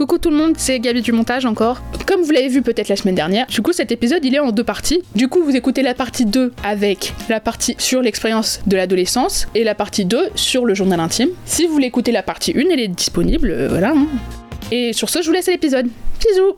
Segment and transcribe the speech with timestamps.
[0.00, 1.82] Coucou tout le monde, c'est Gabi du montage encore.
[2.06, 4.50] Comme vous l'avez vu peut-être la semaine dernière, du coup cet épisode il est en
[4.50, 5.02] deux parties.
[5.14, 9.62] Du coup vous écoutez la partie 2 avec la partie sur l'expérience de l'adolescence et
[9.62, 11.28] la partie 2 sur le journal intime.
[11.44, 13.90] Si vous voulez écouter la partie 1, elle est disponible, euh, voilà.
[13.90, 14.06] hein.
[14.72, 15.88] Et sur ce, je vous laisse l'épisode.
[16.18, 16.56] Bisous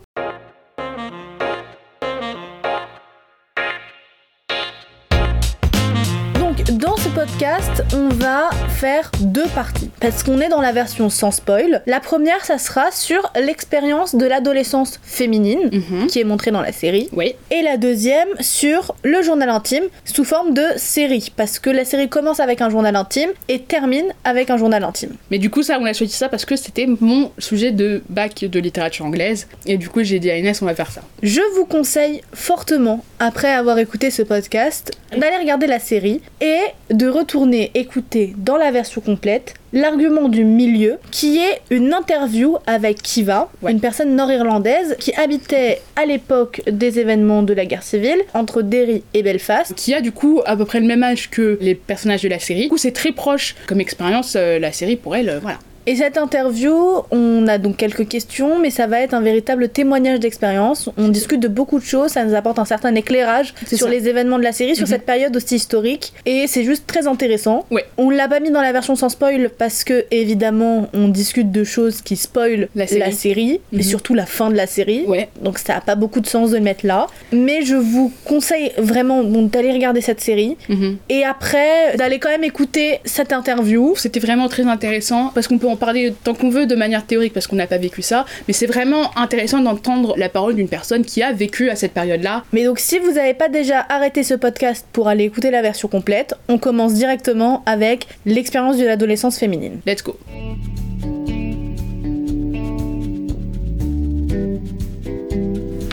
[6.39, 8.51] Donc, dans ce podcast, on va
[8.83, 9.91] faire deux parties.
[10.01, 11.83] Parce qu'on est dans la version sans spoil.
[11.87, 16.09] La première, ça sera sur l'expérience de l'adolescence féminine, Mhm.
[16.09, 17.09] qui est montrée dans la série.
[17.13, 21.31] Oui, Et la deuxième sur le journal intime, sous forme de série.
[21.37, 25.13] Parce que la série commence avec un journal intime et termine avec un journal intime.
[25.31, 28.45] mais du coup ça on a choisi ça parce que c'était mon sujet de bac
[28.45, 29.47] de littérature anglaise.
[29.67, 31.03] Et du coup j'ai dit à Inès on va faire ça.
[31.23, 36.59] Je vous conseille fortement, après avoir écouté ce podcast, d'aller regarder la série et
[36.91, 43.01] de retourner écouter dans la version complète l'argument du milieu, qui est une interview avec
[43.03, 43.73] Kiva, Ouais.
[43.73, 49.03] une personne nord-irlandaise qui habitait à l'époque des événements de la guerre civile entre Derry
[49.15, 49.75] et Belfast.
[49.77, 52.39] Qui a du coup à peu près le même âge que les personnages de la
[52.39, 52.65] série.
[52.65, 55.59] Du coup c'est très proche comme expérience euh, la série pour elle, euh, voilà.
[55.87, 56.75] Et cette interview,
[57.11, 60.89] on a donc quelques questions, mais ça va être un véritable témoignage d'expérience.
[60.97, 63.89] On discute de beaucoup de choses, ça nous apporte un certain éclairage sur ça.
[63.89, 64.93] les événements de la série, sur Mhm.
[64.93, 67.67] cette période aussi historique, et c'est juste très intéressant.
[67.71, 67.85] Ouais.
[67.97, 71.65] On l'a pas mis dans la version sans spoil parce que évidemment on discute de
[71.65, 73.61] choses qui spoilent La série.
[73.73, 73.83] mais Mhm.
[73.85, 75.05] surtout la fin de la série.
[75.07, 77.07] Ouais, Donc ça a pas beaucoup de sens de le mettre là.
[77.33, 80.97] Mais je vous conseille vraiment bon, d'aller regarder cette série mhm.
[81.09, 83.95] et après d'aller quand même écouter cette interview.
[83.97, 87.33] C'était vraiment très intéressant parce qu'on peut en parler tant qu'on veut de manière théorique
[87.33, 91.05] parce qu'on n'a pas vécu ça, mais c'est vraiment intéressant d'entendre la parole d'une personne
[91.05, 92.45] qui a vécu à cette période-là.
[92.53, 95.89] Mais donc si vous n'avez pas déjà arrêté ce podcast pour aller écouter la version
[95.89, 99.81] complète, on commence directement avec l'expérience de l'adolescence féminine.
[99.87, 100.17] Let's go.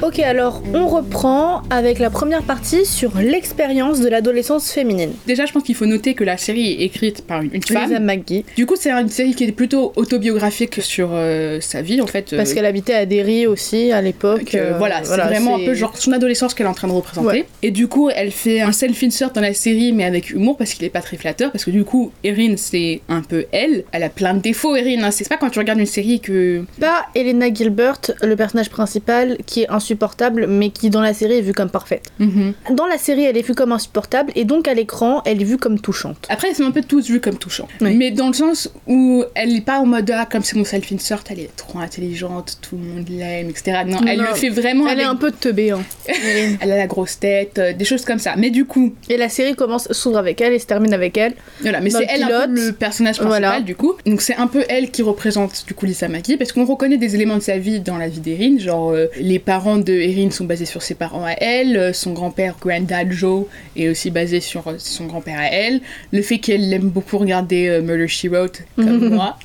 [0.02, 5.12] Ok alors on reprend avec la première partie sur l'expérience de l'adolescence féminine.
[5.28, 7.82] Déjà, je pense qu'il faut noter que la série est écrite par une, une Lisa
[7.88, 8.06] femme.
[8.06, 12.08] McGee, Du coup, c'est une série qui est plutôt autobiographique sur euh, sa vie en
[12.08, 12.34] fait.
[12.34, 14.46] parce euh, qu'elle habitait à Derry aussi à l'époque.
[14.46, 16.94] que, euh, voilà, c'est vraiment un peu genre son adolescence qu'elle est en train de
[16.94, 17.28] représenter.
[17.28, 17.46] Ouais.
[17.62, 20.86] Et du coup, elle fait un self-insert dans la série, mais avec humour, parce qu'il
[20.86, 21.52] est pas très flatteur.
[21.52, 23.84] Parce que du coup, Erin, c'est un peu elle.
[23.92, 25.04] Elle a plein de défauts, Erin.
[25.04, 25.12] hein.
[25.12, 26.64] C'est pas quand tu regardes une série que.
[26.80, 31.42] Pas Elena Gilbert, le personnage principal, qui est insupportable, mais qui dans la série est
[31.42, 32.12] vue comme parfaite.
[32.20, 32.54] Mhm.
[32.76, 35.58] Dans la série, elle est vue comme insupportable, et donc à l'écran, elle est vue
[35.58, 36.26] comme touchante.
[36.30, 37.68] Après, ils sont un peu tous vus comme touchants.
[37.82, 37.96] Oui.
[37.96, 41.24] Mais dans le sens où elle est pas en mode ah, comme c'est mon self-insert,
[41.30, 43.80] elle est trop intelligente, tout le monde l'aime, etc.
[43.88, 44.26] Non, elle Non.
[44.30, 45.82] le fait vraiment Elle est un peu teubée, hein.
[46.62, 48.34] Elle a la grosse tête, euh, des choses comme ça.
[48.38, 51.34] Mais du coup, Et la série commence, s'ouvre avec elle et se termine avec elle.
[51.62, 53.62] voilà, mais c'est le elle un peu le personnage principal Voilà.
[53.62, 53.94] du coup.
[54.06, 57.16] Donc c'est un peu elle qui représente du coup Lisa Maki parce qu'on reconnaît des
[57.16, 60.46] éléments de sa vie dans la vie d'Erin, genre euh, les parents de Erin sont
[60.46, 63.46] basés sur ses parents à elle, euh, son grand-père Granddad Joe
[63.76, 65.82] est aussi basé sur euh, son grand-père à elle,
[66.12, 69.38] le fait qu'elle aime beaucoup regarder euh, Murder She Wrote comme moi.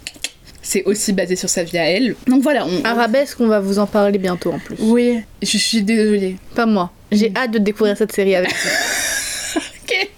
[0.62, 2.14] C'est aussi basé sur sa vie à elle.
[2.26, 2.82] Donc voilà, on...
[2.84, 4.76] Arabesque, on va vous en parler bientôt en plus.
[4.80, 6.36] Oui, je suis désolée.
[6.54, 6.90] Pas moi.
[7.12, 7.36] J'ai Mm.
[7.36, 8.50] hâte de découvrir cette série avec
[9.54, 9.60] vous.
[9.60, 10.08] Ok.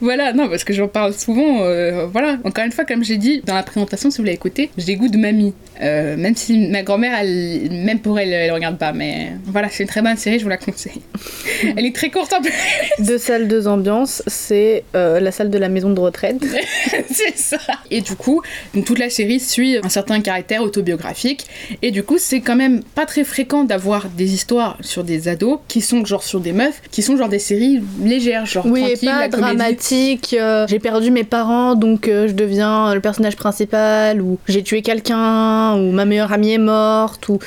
[0.00, 1.62] Voilà, non, parce que j'en parle souvent.
[1.62, 4.70] euh, voilà, encore une fois, comme j'ai dit dans la présentation, si vous l'avez écouté,
[4.78, 5.52] j'ai des goûts de mamie.
[5.82, 8.92] Euh, même si ma grand-mère, elle- même pour elle, elle regarde pas.
[8.92, 11.02] Mais voilà, c'est une très bonne série, je vous la conseille.
[11.76, 12.52] elle est très courte en plus.
[12.98, 14.22] deux salles, deux ambiances.
[14.26, 16.38] C'est euh, la salle de la maison de retraite.
[17.10, 17.58] c'est ça.
[17.90, 18.42] Et du coup,
[18.74, 21.46] donc, toute la série suit un certain caractère autobiographique.
[21.82, 25.58] Et du coup, c'est quand même pas très fréquent d'avoir des histoires sur des ados
[25.68, 29.06] qui sont genre sur des meufs, qui sont genre des séries légères, genre Oui, et
[29.06, 30.34] pas la dramatique.
[30.38, 34.20] euh, j'ai perdu mes parents, donc je deviens le personnage principal.
[34.22, 35.65] Ou j'ai tué quelqu'un.
[35.74, 37.28] Ou ma meilleure amie est morte.
[37.28, 37.38] Ou,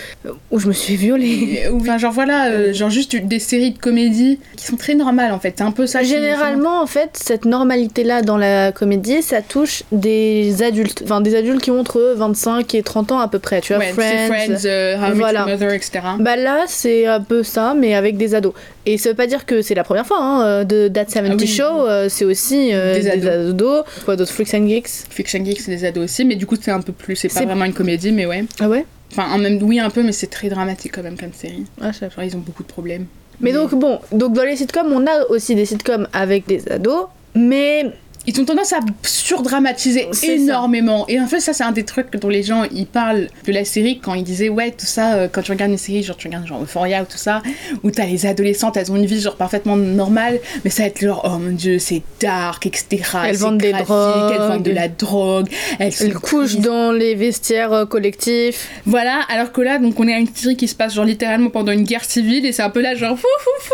[0.52, 1.64] ou je me suis violée.
[1.72, 5.32] Ou Enfin, genre voilà, euh, genre juste des séries de comédie qui sont très normales
[5.32, 5.54] en fait.
[5.58, 6.04] C'est un peu ça.
[6.04, 11.02] Généralement, en fait, cette normalité-là dans la comédie, ça touche des adultes.
[11.04, 13.62] Enfin, des adultes qui ont entre 25 et 30 ans à peu près.
[13.62, 14.28] Tu vois, Ouais, Friends.
[14.28, 15.46] Friends, euh, How voilà.
[15.46, 16.00] Mother, etc.
[16.20, 18.54] Bah là, c'est un peu ça, mais avec des ados.
[18.92, 21.32] Et ça veut pas dire que c'est la première fois hein, euh, de That 70
[21.32, 21.48] Ah oui.
[21.48, 23.50] Show, euh, c'est aussi euh, Des des, ados.
[23.52, 23.84] ados.
[24.04, 24.32] Quoi d'autre?
[24.32, 24.90] Freaks and Geeks?
[25.12, 27.16] Fiction Geek, c'est des ados aussi, mais du coup c'est un peu plus.
[27.16, 28.46] C'est pas vraiment une comédie, mais ouais.
[28.60, 28.86] Ah ouais?
[29.12, 31.66] Enfin, en même oui un peu, mais c'est très dramatique quand même comme série.
[31.82, 31.92] ah.
[31.92, 33.06] Genre ils ont beaucoup de problèmes.
[33.42, 37.06] Mais donc, bon, donc dans les sitcoms, on a aussi des sitcoms avec des ados,
[37.36, 37.92] mais
[38.30, 40.28] ils ont tendance à surdramatiser ça.
[40.28, 41.06] énormément.
[41.08, 43.66] Et en fait, ça, c'est un des trucs dont les gens ils parlent de la
[43.66, 46.28] série quand ils disaient ouais tout ça euh, quand tu regardes une série genre tu
[46.28, 47.42] regardes genre Euphoria ou tout ça
[47.84, 51.00] où t'as les adolescentes elles ont une vie genre parfaitement normale mais ça va être
[51.02, 53.04] genre oh mon dieu c'est dark etc.
[53.26, 54.32] Elles vendent des drogues.
[54.34, 55.48] elles vendent de la drogue
[55.80, 56.60] elles, Elle sont couche prises.
[56.60, 58.70] dans les vestiaires euh, collectifs.
[58.86, 61.50] Voilà, alors que là, donc on est à une série qui se passe genre littéralement
[61.50, 63.74] pendant une guerre civile et c'est un peu là genre fou fou fou,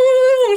[0.52, 0.56] on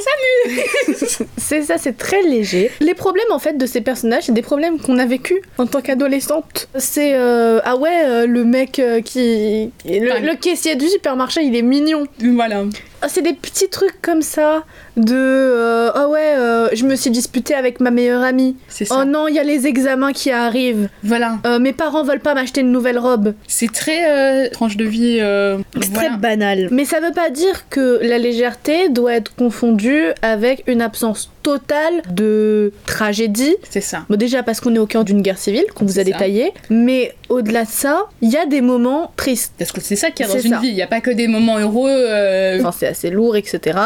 [0.97, 1.27] s'amuse.
[1.37, 2.69] C'est ça, c'est très léger.
[2.79, 5.81] Les problèmes en fait de ces personnages, c'est des problèmes qu'on a vécu en tant
[5.81, 6.67] qu'adolescente.
[6.75, 11.41] C'est euh, ah ouais, euh, le mec euh, qui le, Enfin, le caissier du supermarché,
[11.41, 12.05] il est mignon.
[12.19, 12.65] voilà.
[13.01, 14.63] Ah, c'est des petits trucs comme ça
[14.97, 18.57] de euh, ah ouais, euh, je me suis disputée avec ma meilleure amie.
[18.67, 18.99] C'est ça.
[19.01, 20.89] Oh non, il y a les examens qui arrivent.
[21.03, 21.37] Voilà.
[21.45, 23.33] Euh, mes parents veulent pas m'acheter une nouvelle robe.
[23.47, 25.19] C'est très euh, tranche de vie.
[25.21, 26.09] euh, C'est voilà.
[26.09, 26.67] très banal.
[26.71, 32.01] Mais ça veut pas dire que la légèreté doit être confondue avec une absence totale
[32.11, 33.55] de tragédie.
[33.69, 34.03] C'est ça.
[34.09, 36.03] Bon, déjà parce qu'on est au cœur d'une guerre civile, qu'on vous a ça.
[36.03, 36.51] détaillé.
[36.69, 39.53] Mais au-delà de ça, il y a des moments tristes.
[39.57, 40.59] Parce que c'est ça qu'il y a dans C'est une ça.
[40.59, 40.67] vie.
[40.67, 41.89] Il n'y a pas que des moments heureux.
[41.89, 43.79] euh, Enfin, c'est assez lourd, etc.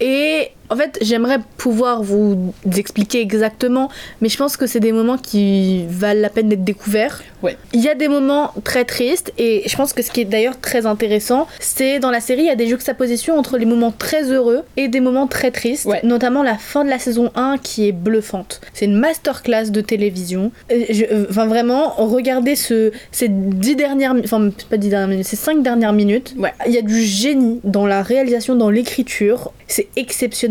[0.00, 3.88] Et en fait, j'aimerais pouvoir vous expliquer exactement,
[4.20, 7.22] mais je pense que c'est des moments qui valent la peine d'être découverts.
[7.42, 7.56] Ouais.
[7.72, 10.60] Il y a des moments très tristes, et je pense que ce qui est d'ailleurs
[10.60, 14.24] très intéressant, c'est dans la série, il y a des juxtapositions entre les moments très
[14.32, 16.00] heureux et des moments très tristes, Ouais.
[16.02, 18.60] notamment la fin de la saison 1 qui est bluffante.
[18.74, 20.50] C'est une masterclass de télévision.
[20.70, 25.26] Je- euh, Enfin, vraiment, regardez ce, ces dix dernières, mi- enfin, pas dix dernières minutes,
[25.26, 26.34] ces cinq dernières minutes.
[26.38, 26.52] Ouais.
[26.66, 29.52] Il y a du génie dans la réalisation, dans l'écriture.
[29.66, 29.88] C'est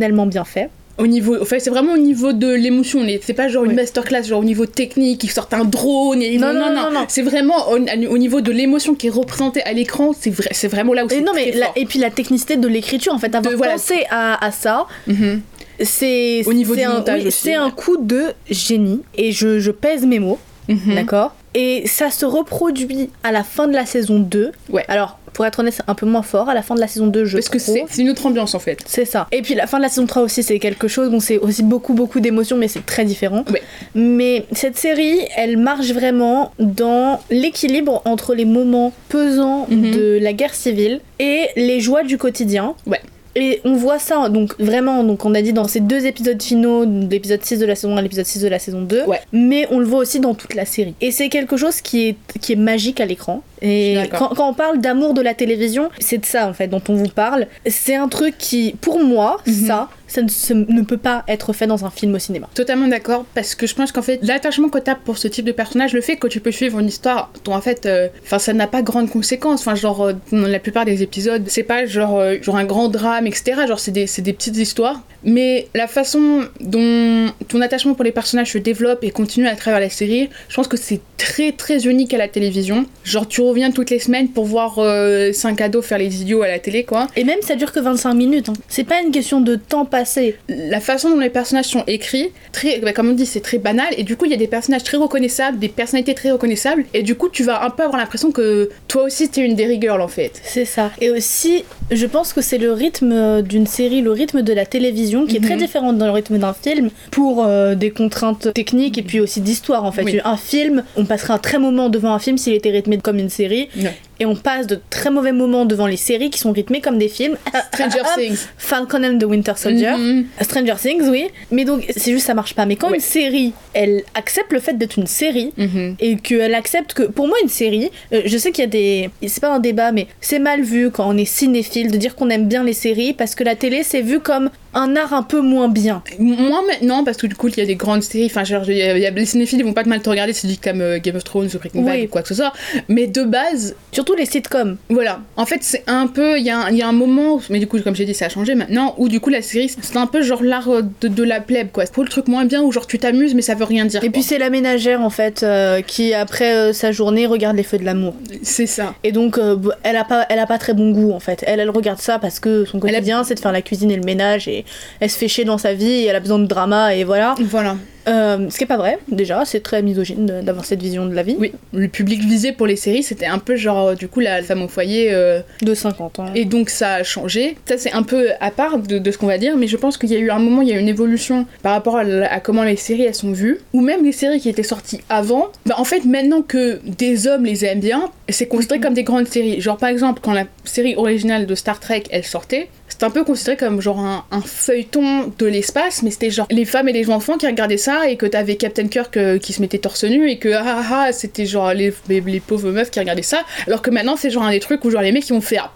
[0.07, 0.69] exceptionnellement bien fait.
[0.99, 3.05] Au niveau, enfin, c'est vraiment au niveau de l'émotion.
[3.21, 6.23] C'est pas genre une masterclass, genre au niveau technique, ils sortent un drone.
[6.23, 6.39] Et...
[6.39, 7.05] Non, non, non, non.
[7.07, 7.77] C'est vraiment au,
[8.09, 10.11] au niveau de l'émotion qui est représentée à l'écran.
[10.19, 11.73] C'est vrai, c'est vraiment là où c'est non, mais très la- fort.
[11.77, 15.41] et puis la technicité de l'écriture, en fait, avoir pensé à, ça, Mhm.
[15.81, 19.01] c'est Au niveau du un, montage c'est un coup de génie.
[19.13, 20.95] Et je, je pèse mes mots, Mhm.
[20.95, 21.35] d'accord?
[21.53, 24.51] Et ça se reproduit à la fin de la saison 2.
[24.69, 24.85] Ouais.
[24.87, 26.49] Alors, pour être honnête, c'est un peu moins fort.
[26.49, 27.77] À la fin de la saison 2, je Parce que trouve.
[27.89, 28.79] c'est une autre ambiance en fait.
[28.87, 29.27] C'est ça.
[29.31, 31.09] Et puis la fin de la saison 3 aussi, c'est quelque chose.
[31.11, 33.43] Bon, c'est aussi beaucoup, beaucoup d'émotions, mais c'est très différent.
[33.51, 33.61] Ouais.
[33.95, 39.91] Mais cette série, elle marche vraiment dans l'équilibre entre les moments pesants Mhm.
[39.91, 42.73] de la guerre civile et les joies du quotidien.
[42.87, 43.01] Ouais.
[43.39, 46.85] Et on voit ça, donc vraiment, donc on a dit dans ces deux épisodes finaux,
[46.85, 49.19] l'épisode 6 de la saison 1 et l'épisode 6 de la saison 2, Ouais.
[49.31, 50.95] mais on le voit aussi dans toute la série.
[51.01, 53.43] Et c'est quelque chose qui est, qui est magique à l'écran.
[53.61, 56.81] Et quand, quand on parle d'amour de la télévision, c'est de ça en fait dont
[56.89, 57.47] on vous parle.
[57.65, 59.53] C'est un truc qui, pour moi, Mhm.
[59.67, 62.47] ça, ça ne, se- ne peut pas être fait dans un film au cinéma.
[62.53, 65.51] Totalement d'accord, parce que je pense qu'en fait, l'attachement que t'as pour ce type de
[65.51, 68.53] personnage, le fait que tu peux suivre une histoire dont en fait, euh, enfin, ça
[68.53, 69.61] n'a pas grande conséquence.
[69.61, 72.87] Enfin, genre, euh, dans la plupart des épisodes, c'est pas genre, euh, genre un grand
[72.89, 73.65] drame, etc.
[73.67, 75.01] Genre, c'est des, c'est des petites histoires.
[75.23, 79.79] Mais la façon dont ton attachement pour les personnages se développe et continue à travers
[79.79, 82.85] la série, je pense que c'est très très unique à la télévision.
[83.03, 86.47] Genre, tu reviens toutes les semaines pour voir euh, 5 ados faire les idiots à
[86.47, 87.07] la télé, quoi.
[87.15, 88.49] Et même ça dure que 25 minutes.
[88.49, 88.53] hein.
[88.67, 90.35] C'est pas une question de temps passé.
[90.49, 93.87] la façon dont les personnages sont écrits, très, bah, comme on dit, c'est très banal,
[93.97, 97.03] et du coup, il y a des personnages très reconnaissables, des personnalités très reconnaissables, et
[97.03, 100.01] du coup, tu vas un peu avoir l'impression que toi aussi, t'es une Derry Girl
[100.01, 100.31] en fait.
[100.43, 100.91] C'est ça.
[101.01, 104.65] Et aussi, je pense que c'est le rythme euh, d'une série, le rythme de la
[104.65, 105.61] télévision, qui est très Mhm.
[105.61, 109.83] différent dans le rythme d'un film, pour euh, des contraintes techniques et puis aussi d'histoire
[109.85, 110.03] en fait.
[110.03, 110.19] Oui.
[110.23, 113.29] Un film, on passerait un très moment devant un film s'il était rythmé comme une
[113.37, 113.95] série, Ouais.
[114.19, 117.09] et on passe de très mauvais moments devant les séries qui sont rythmées comme des
[117.09, 117.37] films.
[117.73, 118.39] Stranger Things.
[118.57, 119.95] Falcon and the Winter Soldier.
[119.97, 120.25] Mhm.
[120.41, 121.27] Stranger Things, oui.
[121.51, 122.65] Mais donc, c'est juste ça marche pas.
[122.65, 122.95] Mais quand Ouais.
[122.97, 125.95] une série, elle accepte le fait d'être une série, Mhm.
[125.99, 129.09] et qu'elle accepte que pour moi une série euh, je sais qu'il y a des
[129.27, 132.29] c'est pas un débat mais c'est mal vu quand on est cinéphile de dire qu'on
[132.29, 135.41] aime bien les séries parce que la télé c'est vu comme un art un peu
[135.41, 138.43] moins bien Moi maintenant, parce que du coup, il y a des grandes séries, enfin,
[138.43, 140.47] genre, y a- y a- les cinéphiles, ils vont pas te mal te regarder, c'est
[140.47, 142.05] dit comme euh, Game of Thrones ou Breaking Bad Oui.
[142.05, 142.53] ou quoi que ce soit,
[142.87, 146.59] mais de base, surtout les sitcoms Voilà, en fait c'est un peu, il y, a
[146.65, 148.29] un- il y a un moment, où- mais du coup comme j'ai dit ça a
[148.29, 151.23] changé maintenant, où du coup la série c'est un peu genre l'art euh, de, de
[151.23, 151.85] la plèbe quoi.
[151.85, 154.03] Pour le truc moins bien où genre tu t'amuses mais ça veut rien dire.
[154.03, 157.63] et puis c'est la ménagère en fait euh, qui après euh, sa journée regarde les
[157.63, 158.93] feux de l'amour c'est ça.
[159.03, 159.39] et donc
[159.83, 162.19] elle a pas elle a pas très bon goût en fait elle elle regarde ça
[162.19, 164.65] parce que son Elle a- quotidien c'est de faire la cuisine et le ménage et
[164.99, 167.77] elle se fait chier dans sa vie elle a besoin de drama et voilà Voilà.
[168.07, 171.23] Euh, ce qui est pas vrai déjà c'est très misogyne d'avoir cette vision de la
[171.23, 174.19] vie Oui, le public visé pour les séries c'était un peu genre euh, du coup
[174.21, 177.57] la femme au foyer euh, de 50 ans et donc ça a changé.
[177.65, 179.97] Ça c'est un peu à part de, de ce qu'on va dire, mais je pense
[179.97, 182.39] qu'il y a eu un moment, il y a eu une évolution par rapport à
[182.39, 185.47] comment les séries elles sont vues, ou même les séries qui étaient sorties avant.
[185.65, 189.27] Bah en fait maintenant que des hommes les aiment bien, c'est considéré comme des grandes
[189.27, 189.59] séries.
[189.61, 193.23] Genre par exemple quand la série originale de Star Trek elle sortait, c'était un peu
[193.23, 197.09] considéré comme genre un, un feuilleton de l'espace, mais c'était genre les femmes et les
[197.09, 200.03] enfants qui regardaient ça ça et que t'avais Captain Kirk euh, qui se mettait torse
[200.03, 203.21] nu et que ah, ah, ah, c'était genre les, les, les pauvres meufs qui regardaient
[203.21, 205.41] ça alors que maintenant c'est genre un des trucs où genre les mecs qui vont
[205.41, 205.71] faire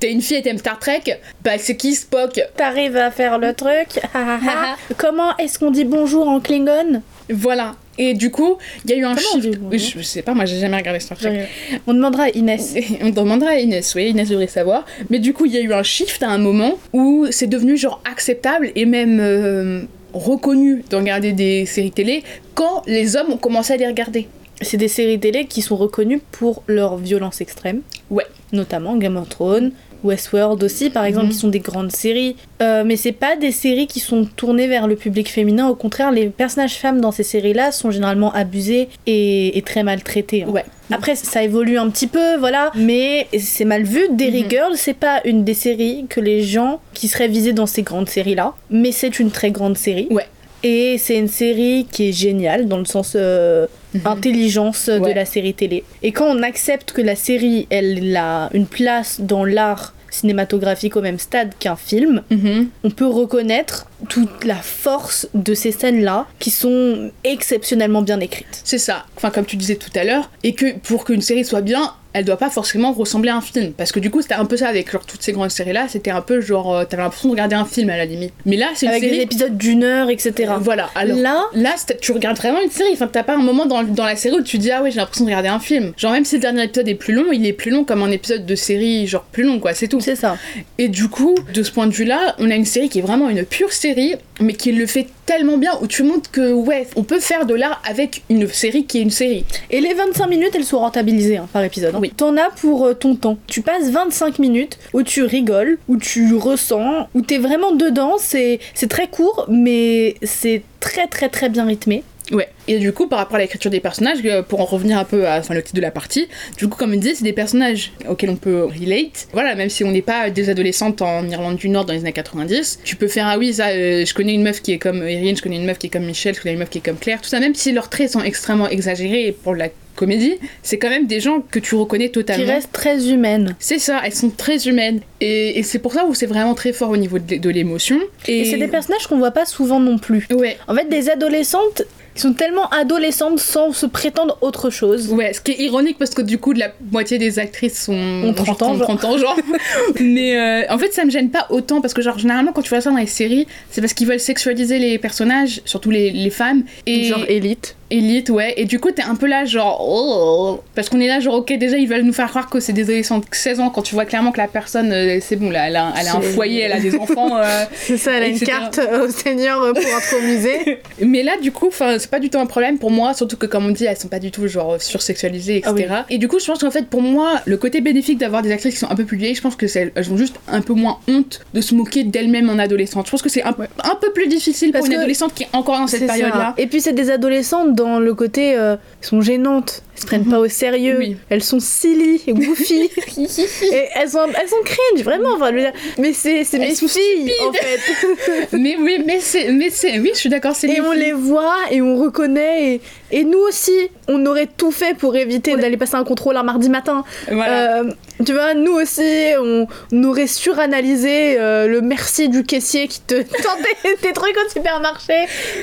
[0.00, 1.02] t'es une fille et t'aimes Star Trek
[1.42, 2.40] bah c'est qui Spock?
[2.56, 4.00] T'arrives à faire le truc.
[4.96, 7.02] Comment est-ce qu'on dit bonjour en Klingon?
[7.30, 10.22] Voilà et du coup il y a eu un Comment on dit shift je sais
[10.22, 11.48] pas moi j'ai jamais regardé Star Trek
[11.86, 12.74] On demandera à Inès.
[13.02, 14.84] on demandera à Inès, oui, Inès devrait savoir.
[15.10, 17.76] Mais du coup, il y a eu un shift à un moment où c'est devenu
[17.76, 19.82] genre acceptable et même euh,
[20.18, 22.22] reconnu de regarder des séries télé
[22.54, 24.28] quand les hommes ont commencé à les regarder.
[24.62, 27.82] C'est des séries télé qui sont reconnues pour leur violence extrême.
[28.10, 28.26] Ouais.
[28.52, 29.72] Notamment Game of Thrones,
[30.06, 31.32] Westworld aussi, par exemple, Mhm.
[31.32, 32.36] qui sont des grandes séries.
[32.62, 35.68] Euh, mais c'est pas des séries qui sont tournées vers le public féminin.
[35.68, 40.44] Au contraire, les personnages femmes dans ces séries-là sont généralement abusés et, et très maltraités.
[40.44, 40.50] hein.
[40.50, 40.64] Ouais.
[40.90, 42.70] Après, ça évolue un petit peu, voilà.
[42.76, 44.02] Mais c'est mal vu.
[44.12, 44.50] Derry Mhm.
[44.50, 48.08] Girl, c'est pas une des séries que les gens qui seraient visés dans ces grandes
[48.08, 48.54] séries-là.
[48.70, 50.06] Mais c'est une très grande série.
[50.10, 50.26] Ouais.
[50.62, 54.00] Et c'est une série qui est géniale dans le sens euh, Mhm.
[54.06, 55.00] intelligence Ouais.
[55.10, 55.84] de la série télé.
[56.02, 61.00] Et quand on accepte que la série, elle a une place dans l'art cinématographique au
[61.02, 62.68] même stade qu'un film, Mhm.
[62.84, 68.60] on peut reconnaître toute la force de ces scènes-là qui sont exceptionnellement bien écrites.
[68.64, 69.06] C'est ça.
[69.16, 72.24] Enfin, comme tu disais tout à l'heure, et que pour qu'une série soit bien, elle
[72.24, 73.72] doit pas forcément ressembler à un film.
[73.72, 75.86] Parce que du coup, c'était un peu ça avec genre, toutes ces grandes séries-là.
[75.88, 78.32] C'était un peu genre, euh, t'avais l'impression de regarder un film à la limite.
[78.46, 80.54] Mais là, c'est une Avec des épisodes d'une heure, etc.
[80.60, 80.90] Voilà.
[80.94, 81.18] Alors.
[81.18, 82.90] Là, Là, tu regardes vraiment une série.
[82.94, 84.96] Enfin, t'as pas un moment dans, dans la série où tu dis ah ouais j'ai
[84.96, 85.92] l'impression de regarder un film.
[85.96, 88.10] Genre même si le dernier épisode est plus long, il est plus long comme un
[88.10, 89.74] épisode de série genre plus long quoi.
[89.74, 90.00] C'est tout.
[90.00, 90.36] c'est ça.
[90.78, 93.28] Et du coup, de ce point de vue-là, on a une série qui est vraiment
[93.28, 97.02] une pure série, mais qui le fait tellement bien où tu montres que ouais, on
[97.02, 99.44] peut faire de l'art avec une série qui est une série.
[99.70, 101.94] Et les 25 minutes, elles sont rentabilisées hein, par épisode.
[101.94, 101.98] hein.
[102.00, 102.12] Oui.
[102.16, 103.38] T'en as pour euh, ton temps.
[103.46, 108.16] Tu passes 25 minutes où tu rigoles, où tu ressens, où t'es vraiment dedans.
[108.18, 112.04] C'est c'est très court, mais c'est très très très bien rythmé.
[112.32, 112.48] Ouais.
[112.68, 115.26] Et du coup, par rapport à l'écriture des personnages, euh, pour en revenir un peu
[115.28, 116.28] à enfin, le titre de la partie,
[116.58, 119.28] du coup, comme je disais, c'est des personnages auxquels on peut relate.
[119.32, 122.12] Voilà, même si on n'est pas des adolescentes en Irlande du Nord dans les années
[122.12, 125.02] 90, tu peux faire ah oui, ça, euh, je connais une meuf qui est comme
[125.06, 126.84] Erin, je connais une meuf qui est comme Michelle, je connais une meuf qui est
[126.84, 130.78] comme Claire, tout ça, même si leurs traits sont extrêmement exagérés pour la comédie, c'est
[130.78, 132.46] quand même des gens que tu reconnais Qui totalement.
[132.46, 133.56] reste très humaine.
[133.58, 135.00] C'est ça, elles sont très humaines.
[135.20, 137.98] Et, et c'est pour ça où c'est vraiment très fort au niveau de, de l'émotion.
[138.28, 140.26] Et, c'est des personnages qu'on voit pas souvent non plus.
[140.30, 141.82] Ouais, En fait, des adolescentes
[142.16, 145.08] qui sont tellement adolescentes sans se prétendre autre chose.
[145.12, 148.32] Ouais, ce qui est ironique parce que du coup, la moitié des actrices sont Ont
[148.32, 148.86] 30 genre ans, genre.
[148.98, 149.36] 30 ans, genre.
[150.00, 152.70] Mais euh, en fait, ça me gêne pas autant parce que, genre, généralement, quand tu
[152.70, 156.30] vois ça dans les séries, c'est parce qu'ils veulent sexualiser les personnages, surtout les, les
[156.30, 156.64] femmes.
[156.86, 157.76] Et Genre élite.
[157.90, 158.54] élite, ouais.
[158.56, 159.78] Et du coup, t'es un peu là, genre.
[159.86, 160.60] oh.
[160.74, 162.84] parce qu'on est là, genre, ok, déjà, ils veulent nous faire croire que c'est des
[162.84, 165.68] adolescents de 16 ans quand tu vois clairement que la personne, euh, c'est bon, là,
[165.68, 167.36] elle a, elle a un foyer, elle a des enfants.
[167.36, 170.78] euh, C'est ça, elle a une carte au Seigneur pour au musée.
[171.00, 173.46] Mais là, du coup, 'fin, c'est pas du tout un problème pour moi, surtout que,
[173.46, 175.86] comme on dit, elles sont pas du tout genre sursexualisées, etc.
[175.90, 178.52] Ah Et du coup, je pense qu'en fait, pour moi, le côté bénéfique d'avoir des
[178.52, 180.72] actrices qui sont un peu plus vieilles, je pense que elles ont juste un peu
[180.72, 183.06] moins honte de se moquer d'elles-mêmes en adolescente.
[183.06, 185.48] Je pense que c'est un, un peu plus difficile Parce pour une adolescente qui est
[185.52, 186.54] encore dans cette période-là.
[186.58, 190.38] Et puis c'est des adolescentes dans le côté, euh, sont gênantes, elles se prennent pas
[190.38, 191.16] au sérieux, Oui.
[191.30, 192.82] elles sont silly goofy.
[193.18, 195.30] et elles sont, elles sont cringe, vraiment.
[195.36, 198.48] Enfin, je veux dire, mais c'est mes filles en fait.
[198.52, 201.00] mais oui, mais c'est, mais c'est, oui, je suis d'accord, c'est et on filles.
[201.00, 202.74] les voit et on reconnaît.
[202.74, 202.80] Et,
[203.20, 203.72] et nous aussi,
[204.08, 207.04] on aurait tout fait pour éviter d'aller passer un contrôle un mardi matin.
[207.30, 207.80] Voilà.
[207.80, 207.84] Euh,
[208.24, 209.02] tu vois, nous aussi,
[209.38, 214.50] on, on aurait suranalysé euh, le merci du caissier qui te tendait des trucs au
[214.50, 215.14] supermarché.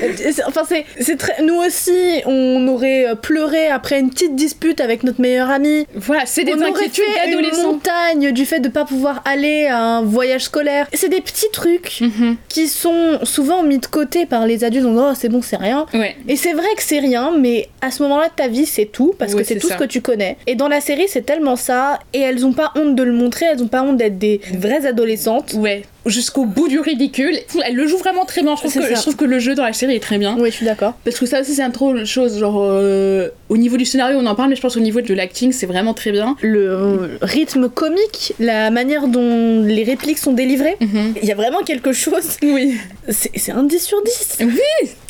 [0.02, 0.12] Euh,
[0.46, 1.42] Enfin, c'est, très.
[1.42, 5.86] Nous aussi, on aurait pleuré après une petite dispute avec notre meilleur ami.
[5.94, 7.72] voilà, c'est des on inquiétudes d'adolescents.
[7.72, 10.86] montagne du fait de pas pouvoir aller à un voyage scolaire.
[10.92, 12.36] C'est des petits trucs Mhm.
[12.48, 14.86] qui sont souvent mis de côté par les adultes.
[14.86, 15.86] On dit, oh, c'est bon, c'est rien.
[15.94, 16.16] Ouais.
[16.28, 19.14] Et c'est vrai que c'est rien, mais à ce moment-là de ta vie, c'est tout,
[19.18, 19.74] parce Ouais, que c'est c'est tout ça.
[19.74, 20.36] ce que tu connais.
[20.46, 23.46] Et dans la série, c'est tellement ça, et elles ont pas honte de le montrer,
[23.46, 25.54] elles ont pas honte d'être des vraies adolescentes.
[25.56, 25.82] Ouais.
[26.06, 27.38] Jusqu'au bout du ridicule.
[27.64, 28.54] Elle le joue vraiment très bien.
[28.56, 30.36] Je trouve, que, je trouve que le jeu dans la série est très bien.
[30.38, 30.94] Oui, je suis d'accord.
[31.04, 32.38] Parce que ça aussi, c'est un trop de chose.
[32.38, 35.14] Genre, euh, au niveau du scénario, on en parle, mais je pense au niveau de
[35.14, 36.36] l'acting, c'est vraiment très bien.
[36.42, 41.62] Le euh, rythme comique, la manière dont les répliques sont délivrées, il y a vraiment
[41.62, 42.36] quelque chose.
[42.42, 42.76] Oui.
[43.08, 44.46] C'est un 10 sur 10.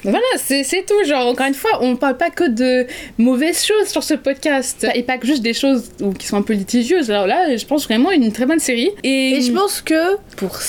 [0.04, 1.08] Voilà, c'est tout.
[1.08, 2.86] Genre, encore une fois, on parle pas que de
[3.18, 4.86] mauvaises choses sur ce podcast.
[4.94, 7.10] Et pas que juste des choses qui sont un peu litigieuses.
[7.10, 8.90] Alors là, je pense vraiment une très bonne série.
[9.02, 10.60] Et, Et je pense que, pour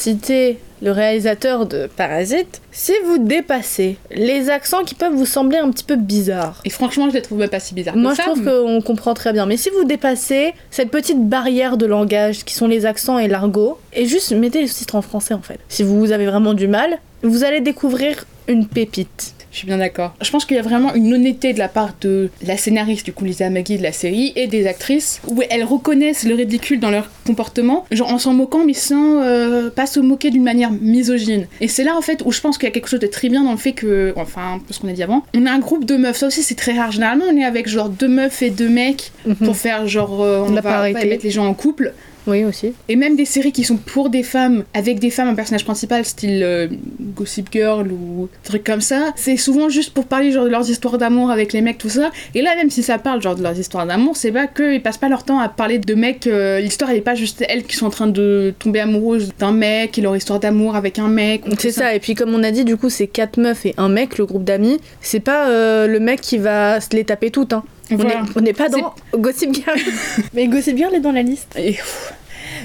[0.82, 5.84] le réalisateur de Parasite, si vous dépassez les accents qui peuvent vous sembler un petit
[5.84, 7.96] peu bizarres, Et franchement, je les trouve même pas si bizarres.
[7.96, 8.24] Moi, je ça.
[8.24, 9.46] trouve qu'on comprend très bien.
[9.46, 13.80] Mais si vous dépassez cette petite barrière de langage qui sont les accents et l'argot,
[13.94, 15.60] et juste mettez les sous-titres en français en fait.
[15.70, 19.35] Si vous avez vraiment du mal, vous allez découvrir une pépite.
[19.56, 20.14] Je suis bien d'accord.
[20.22, 23.14] Je pense qu'il y a vraiment une honnêteté de la part de la scénariste, du
[23.14, 26.92] coup, Lisa Maggie de la série, et des actrices, où elles reconnaissent le ridicule dans
[26.92, 31.48] leur comportement, genre en s'en moquant, mais sans euh, pas se moquer d'une manière misogyne.
[31.62, 33.30] Et c'est là, en fait, où je pense qu'il y a quelque chose de très
[33.30, 35.86] bien dans le fait que, enfin, ce qu'on a dit avant, on a un groupe
[35.86, 36.92] de meufs, ça aussi c'est très rare.
[36.92, 40.52] Généralement, on est avec genre deux meufs et deux mecs pour faire genre, euh, on
[40.52, 41.94] La va pas mettre les gens en couple.
[42.28, 42.74] Oui, aussi.
[42.90, 46.06] Et même des séries qui sont pour des femmes, avec des femmes en personnage principal,
[46.06, 46.68] style euh,
[47.16, 50.98] Gossip Girl ou trucs comme ça, c'est souvent juste pour parler genre de leurs histoires
[50.98, 52.12] d'amour avec les mecs, tout ça.
[52.34, 54.98] Et là, même si ça parle genre de leurs histoires d'amour, c'est pas qu'ils passent
[54.98, 56.28] pas leur temps à parler de mecs.
[56.28, 59.52] euh, L'histoire, elle est pas juste elles qui sont en train de tomber amoureuses d'un
[59.52, 61.44] mec et leur histoire d'amour avec un mec.
[61.60, 61.94] C'est ça.
[61.94, 64.26] et puis comme on a dit, du coup, c'est quatre meufs et un mec, le
[64.26, 64.80] groupe d'amis.
[65.02, 67.54] C'est pas euh, le mec qui va se les taper toutes.
[67.54, 67.64] Hein.
[67.92, 68.16] On Voilà.
[68.22, 69.80] est- On n'est pas dans Gossip Girl.
[70.34, 71.54] Mais Gossip Girl est dans la liste.
[71.58, 71.78] Et.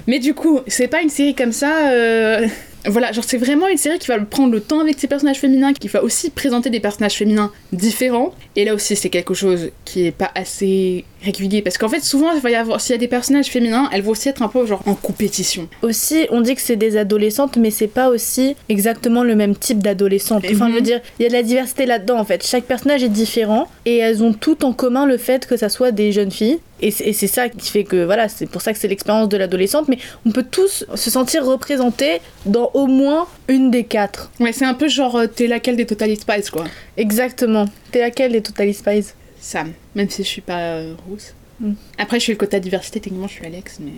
[0.06, 1.90] Mais du coup, c'est pas une série comme ça.
[1.90, 2.46] euh,
[2.86, 5.74] Voilà, genre c'est vraiment une série qui va prendre le temps avec ses personnages féminins,
[5.74, 8.32] qui va aussi présenter des personnages féminins différents.
[8.56, 12.32] Et là aussi, c'est quelque chose qui est pas assez régulier parce qu'en fait, souvent,
[12.32, 14.48] il va y avoir, s'il y a des personnages féminins, elles vont aussi être un
[14.48, 15.68] peu genre en compétition.
[15.82, 19.78] Aussi, on dit que c'est des adolescentes, mais c'est pas aussi exactement le même type
[19.82, 20.44] d'adolescente.
[20.50, 22.46] Enfin, je veux dire, il y a de la diversité là-dedans en fait.
[22.46, 25.92] Chaque personnage est différent et elles ont tout en commun le fait que ça soit
[25.92, 26.58] des jeunes filles.
[26.82, 29.88] Et c'est ça qui fait que voilà, c'est pour ça que c'est l'expérience de l'adolescente.
[29.88, 34.30] Mais on peut tous se sentir représentés dans au moins une des quatre.
[34.40, 36.64] Ouais, c'est un peu genre, euh, t'es laquelle des Totally Spies quoi.
[36.96, 37.66] Exactement.
[37.92, 39.12] T'es laquelle des Totally Spies?
[39.40, 41.34] Sam, même si je suis pas euh, rousse.
[41.60, 41.72] Mm.
[41.98, 43.92] Après, je suis le quota diversité, techniquement, je suis Alex, mais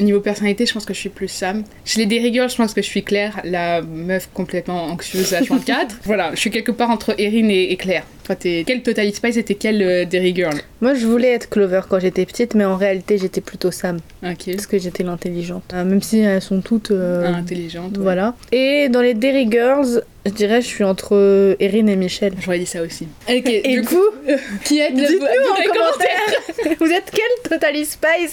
[0.00, 1.62] au niveau personnalité, je pense que je suis plus Sam.
[1.84, 5.88] Chez les Derry Girls, je pense que je suis Claire, la meuf complètement anxieuse H24.
[6.04, 8.04] voilà, je suis quelque part entre Erin et, et Claire.
[8.24, 11.50] Toi, t'es quelle Total Spice et t'es quelle euh, Derry Girl Moi, je voulais être
[11.50, 14.46] Clover quand j'étais petite, mais en réalité, j'étais plutôt Sam Ok.
[14.46, 15.64] parce que j'étais l'intelligente.
[15.74, 16.90] Euh, même si elles sont toutes.
[16.90, 17.98] euh, Intelligente.
[17.98, 18.02] ouais.
[18.02, 18.34] Voilà.
[18.50, 22.32] Et dans les Derry Girls, je dirais je suis entre Erin et Michel.
[22.40, 23.06] J'aurais dit ça aussi.
[23.28, 24.32] Ok, Et du coup, coup,
[24.64, 28.32] qui est dites-nous en commentaire, vous êtes quelle Totally Spice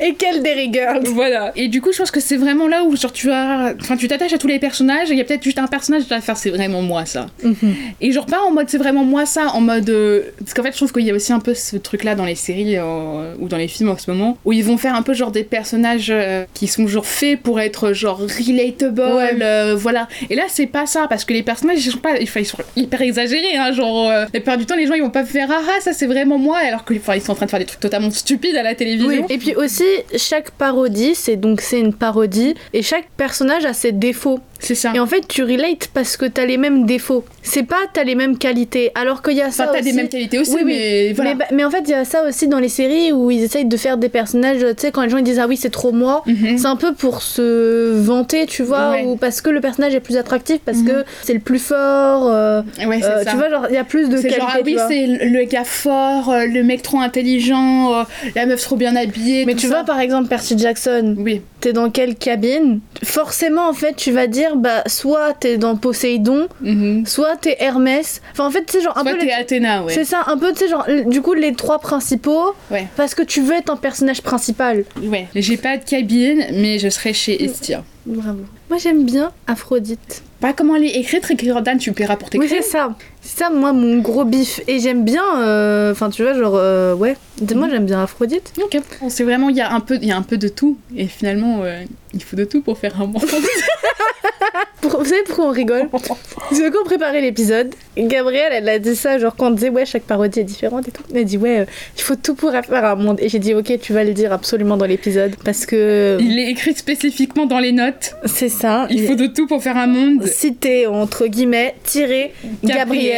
[0.00, 1.52] et quelle Derry Girls Voilà.
[1.56, 4.08] Et du coup, je pense que c'est vraiment là où genre tu as, enfin, tu
[4.08, 5.10] t'attaches à tous les personnages.
[5.10, 7.26] Il y a peut-être juste un personnage va faire c'est vraiment moi ça.
[8.00, 10.72] Et genre pas en mode c'est vraiment moi ça, en mode euh, parce qu'en fait
[10.72, 13.34] je trouve qu'il y a aussi un peu ce truc là dans les séries euh,
[13.38, 15.44] ou dans les films en ce moment où ils vont faire un peu genre des
[15.44, 19.36] personnages euh, qui sont genre faits pour être genre relatable, Ouais.
[19.42, 20.08] euh, voilà.
[20.30, 23.02] Et là c'est pas ça parce que les personnages ils sont pas, ils sont hyper
[23.02, 25.60] exagérés, hein, genre euh, la plupart du temps les gens ils vont pas faire ah
[25.68, 27.66] ah, ça c'est vraiment moi alors que enfin, ils sont en train de faire des
[27.66, 29.26] trucs totalement stupides à la télévision.
[29.28, 29.84] Et puis aussi,
[30.16, 34.40] chaque parodie, c'est donc c'est une parodie et chaque personnage a ses défauts.
[34.64, 34.92] C'est ça.
[34.94, 37.24] Et en fait, tu relates parce que t'as les mêmes défauts.
[37.42, 38.90] C'est pas t'as les mêmes qualités.
[38.94, 40.72] Alors qu'il y a ça Enfin, t'as des aussi- mêmes qualités aussi, Oui, oui.
[40.74, 41.30] mais voilà.
[41.32, 43.42] Mais, bah- mais en fait, il y a ça aussi dans les séries où ils
[43.42, 45.70] essayent de faire des personnages, tu sais, quand les gens ils disent ah oui, c'est
[45.70, 46.58] trop moi, Mhm.
[46.58, 49.04] c'est un peu pour se vanter, tu vois, Ouais.
[49.04, 50.86] ou parce que le personnage est plus attractif, parce Mhm.
[50.88, 53.30] que c'est le plus fort, euh, Ouais, c'est euh, ça.
[53.30, 54.40] tu vois, genre, il y a plus de C'est qualité.
[54.40, 58.76] genre, ah oui, c'est le gars fort, euh, le mec trop intelligent, la meuf trop
[58.76, 59.44] bien habillée.
[59.44, 59.74] Mais tu ça.
[59.74, 62.80] vois, par exemple, Percy Jackson, Oui, t'es dans quelle cabine?
[63.02, 67.06] Forcément, en fait, tu vas dire, bah, soit t'es dans Poséidon, Mhm.
[67.06, 68.20] soit t'es Hermès.
[68.32, 69.18] Enfin, en fait, c'est genre un Soit peu.
[69.18, 69.92] t'es les- Athéna, ouais.
[69.92, 72.86] C'est ça, un peu, tu sais, genre, du coup, les trois principaux, Ouais.
[72.96, 74.84] parce que tu veux être un personnage principal.
[75.02, 75.26] ouais.
[75.34, 77.84] J'ai pas de cabine, mais je serai chez Estia.
[78.06, 78.40] Bravo.
[78.68, 80.22] Moi, j'aime bien Aphrodite.
[80.40, 82.94] Pas comment elle est écrite, Ricky Jordan, tu paieras pour tes Oui, c'est ça.
[83.26, 84.60] C'est ça, moi, mon gros bif.
[84.68, 87.16] Et j'aime bien, euh, enfin, tu vois, genre, euh, ouais.
[87.54, 88.52] Moi, j'aime bien Aphrodite.
[88.62, 88.78] Ok.
[89.08, 90.76] C'est vraiment, il y, a un peu- il y a un peu de tout.
[90.96, 91.82] Et finalement, euh,
[92.12, 93.24] il faut de tout pour faire un monde.
[94.80, 95.88] Pour- vous savez pourquoi on rigole?
[95.90, 99.70] Parce que quand on préparait l'épisode, Gabrielle, elle a dit ça, genre, quand on disait,
[99.70, 101.02] ouais, chaque parodie est différente et tout.
[101.10, 101.64] Elle a dit, ouais, euh,
[101.96, 103.18] il faut tout pour faire un monde.
[103.20, 105.36] Et j'ai dit, ok, tu vas le dire absolument dans l'épisode.
[105.42, 108.14] Parce que il est écrit spécifiquement dans les notes.
[108.26, 108.86] c'est ça.
[108.90, 110.26] Il faut de tout pour faire un monde.
[110.26, 113.13] Cité, entre guillemets, tiré, Gabrielle.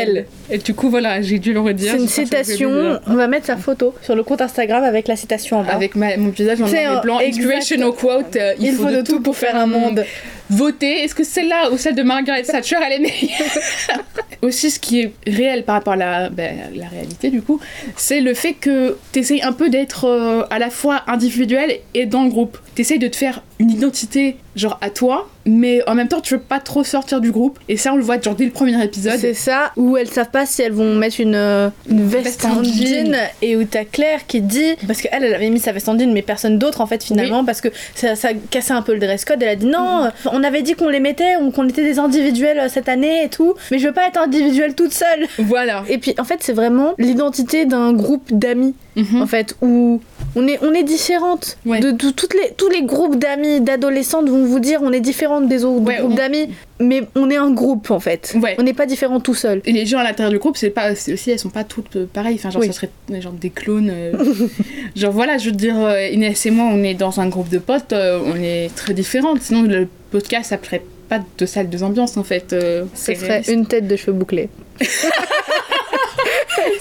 [0.51, 1.93] Et du coup, voilà, j'ai dû le redire.
[1.93, 2.99] C'est une citation.
[3.07, 5.73] On va mettre sa photo sur le compte Instagram avec la citation en bas.
[5.73, 7.21] Avec ma- mon visage en C'est noir et un- blanc.
[7.21, 7.43] exact.
[7.43, 8.37] Inspirational quote.
[8.37, 10.05] euh, il, faut, de tout pour faire un monde.
[10.51, 11.05] Votez.
[11.05, 13.49] Est-ce que celle-là ou celle de Margaret Thatcher, elle est meilleure
[14.43, 17.59] Aussi, ce qui est réel par rapport à la, ben, la réalité, du coup,
[17.97, 22.23] c'est le fait que t'essayes un peu d'être euh, à la fois individuel et dans
[22.25, 22.59] le groupe.
[22.75, 26.41] T'essayes de te faire une identité, genre à toi, mais en même temps, tu veux
[26.41, 27.59] pas trop sortir du groupe.
[27.69, 29.19] Et ça, on le voit genre dès le premier épisode.
[29.19, 32.45] C'est ça, où elles savent pas si elles vont mettre une, euh, une veste, Veste
[32.45, 32.73] en jean.
[32.73, 35.99] jean, et où t'as Claire qui dit, parce qu'elle, elle avait mis sa veste en
[35.99, 38.99] jean, mais personne d'autre en fait finalement, parce que ça, ça cassait un peu le
[39.01, 39.43] dress code.
[39.43, 42.59] Elle a dit non, euh, on avait dit qu'on les mettait, qu'on était des individuels
[42.59, 45.27] euh, cette année et tout, mais je veux pas être individuelle toute seule.
[45.39, 45.85] Voilà.
[45.89, 49.21] Et puis en fait, c'est vraiment l'identité d'un groupe d'amis, Mhm.
[49.23, 50.01] en fait, où
[50.39, 51.57] On est, on est différentes.
[51.65, 51.81] Ouais.
[51.81, 55.49] De, de toutes les, tous les groupes d'amis, d'adolescentes vont vous dire on est différentes
[55.49, 58.35] des autres Ouais, groupes on- d'amis, mais on est un groupe en fait.
[58.43, 58.55] Ouais.
[58.59, 59.63] On n'est pas différents tout seul.
[59.65, 62.07] Et les gens à l'intérieur du groupe, c'est pas, aussi, elles sont pas toutes euh,
[62.13, 62.35] pareilles.
[62.39, 62.67] Enfin, genre, Oui.
[62.67, 63.91] ça serait genre des clones.
[63.91, 64.13] euh.
[64.97, 65.77] genre, voilà, je veux dire,
[66.13, 69.41] Inès et moi, on est dans un groupe de potes, euh, on est très différentes.
[69.43, 72.53] Sinon, le podcast s'appellerait pas deux salles, deux ambiances, en fait.
[72.53, 73.51] euh, serait réaliste.
[73.51, 74.49] une tête de cheveux bouclés.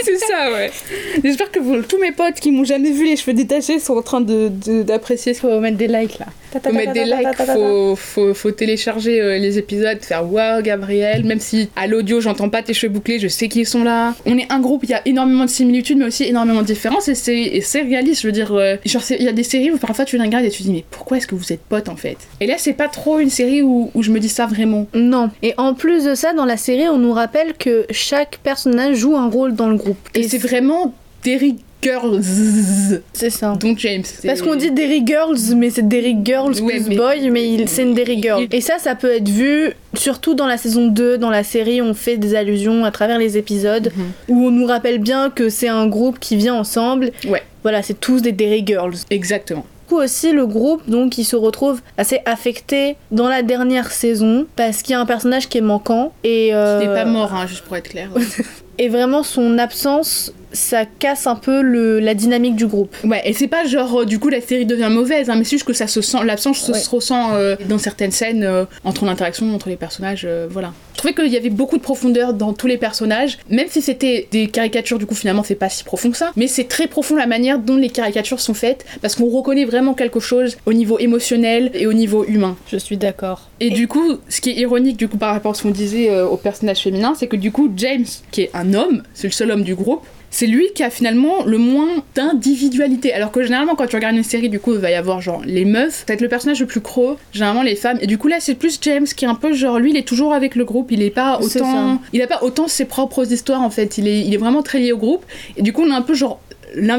[0.03, 0.71] C'est ça, ouais.
[1.23, 4.01] J'espère que vous- tous mes potes qui m'ont jamais vu les cheveux détachés sont en
[4.01, 6.27] train de- de- d'apprécier ce Faut mettre des likes là.
[6.63, 11.39] Faut mettre des likes, faut, faut, faut télécharger euh, les épisodes, faire waouh Gabriel, même
[11.39, 14.15] si à l'audio j'entends pas tes cheveux bouclés, je sais qu'ils sont là.
[14.25, 17.07] On est un groupe, il y a énormément de similitudes mais aussi énormément de différences
[17.07, 19.71] et c'est et c'est réaliste, je veux dire, euh, genre il y a des séries
[19.71, 21.61] où parfois tu les regardes et tu te dis mais pourquoi est-ce que vous êtes
[21.61, 22.17] potes en fait?
[22.39, 24.87] Et là c'est pas trop une série où, où je me dis ça vraiment.
[24.93, 25.29] Non.
[25.41, 29.15] Et en plus de ça, dans la série, on nous rappelle que chaque personnage joue
[29.15, 29.97] un rôle dans le groupe.
[30.13, 32.21] Et c'est vraiment Derry Girls,
[33.13, 33.53] C'est ça.
[33.59, 34.03] dont James.
[34.25, 37.69] Parce qu'on dit Derry Girls, mais c'est Derry Girls Ouais, plus mais- Boy, mais il-
[37.69, 38.47] c'est une Derry Girl.
[38.51, 41.93] Et ça, ça peut être vu, surtout dans la saison 2, dans la série, on
[41.93, 44.05] fait des allusions à travers les épisodes, Mhm.
[44.29, 47.11] où on nous rappelle bien que c'est un groupe qui vient ensemble.
[47.27, 47.43] Ouais.
[47.61, 48.95] Voilà, c'est tous des Derry Girls.
[49.11, 49.65] Exactement.
[49.87, 54.47] Du coup aussi, le groupe, donc, il se retrouve assez affecté dans la dernière saison,
[54.55, 56.49] parce qu'il y a un personnage qui est manquant, et...
[56.55, 58.09] euh, Il est pas mort, hein, juste pour être clair.
[58.79, 62.95] Et vraiment, son absence, ça casse un peu le, la dynamique du groupe.
[63.03, 65.51] Ouais, et c'est pas genre euh, du coup la série devient mauvaise, hein, mais c'est
[65.57, 66.79] juste que ça se sent, l'absence se, Ouais.
[66.79, 70.73] se ressent euh, dans certaines scènes euh, entre l'interaction entre les personnages, voilà.
[70.93, 74.27] Je trouvais qu'il y avait beaucoup de profondeur dans tous les personnages, même si c'était
[74.31, 77.15] des caricatures, du coup finalement c'est pas si profond que ça, mais c'est très profond
[77.15, 80.97] la manière dont les caricatures sont faites, parce qu'on reconnaît vraiment quelque chose au niveau
[80.97, 82.55] émotionnel et au niveau humain.
[82.71, 83.49] Je suis d'accord.
[83.59, 86.09] Et, du coup, ce qui est ironique du coup par rapport à ce qu'on disait
[86.21, 89.51] au personnage féminin, c'est que du coup James, qui est un homme, c'est le seul
[89.51, 93.13] homme du groupe, c'est lui qui a finalement le moins d'individualité.
[93.13, 95.41] Alors que généralement, quand tu regardes une série, du coup, il va y avoir genre
[95.45, 97.99] les meufs, ça va être le personnage le plus croc, généralement les femmes.
[98.01, 100.05] Et du coup, là, c'est plus James qui est un peu genre lui, il est
[100.05, 102.01] toujours avec le groupe, il est pas autant.
[102.11, 104.79] Il a pas autant ses propres histoires en fait, il est, il est vraiment très
[104.79, 105.23] lié au groupe.
[105.55, 106.41] Et du coup, on a un peu genre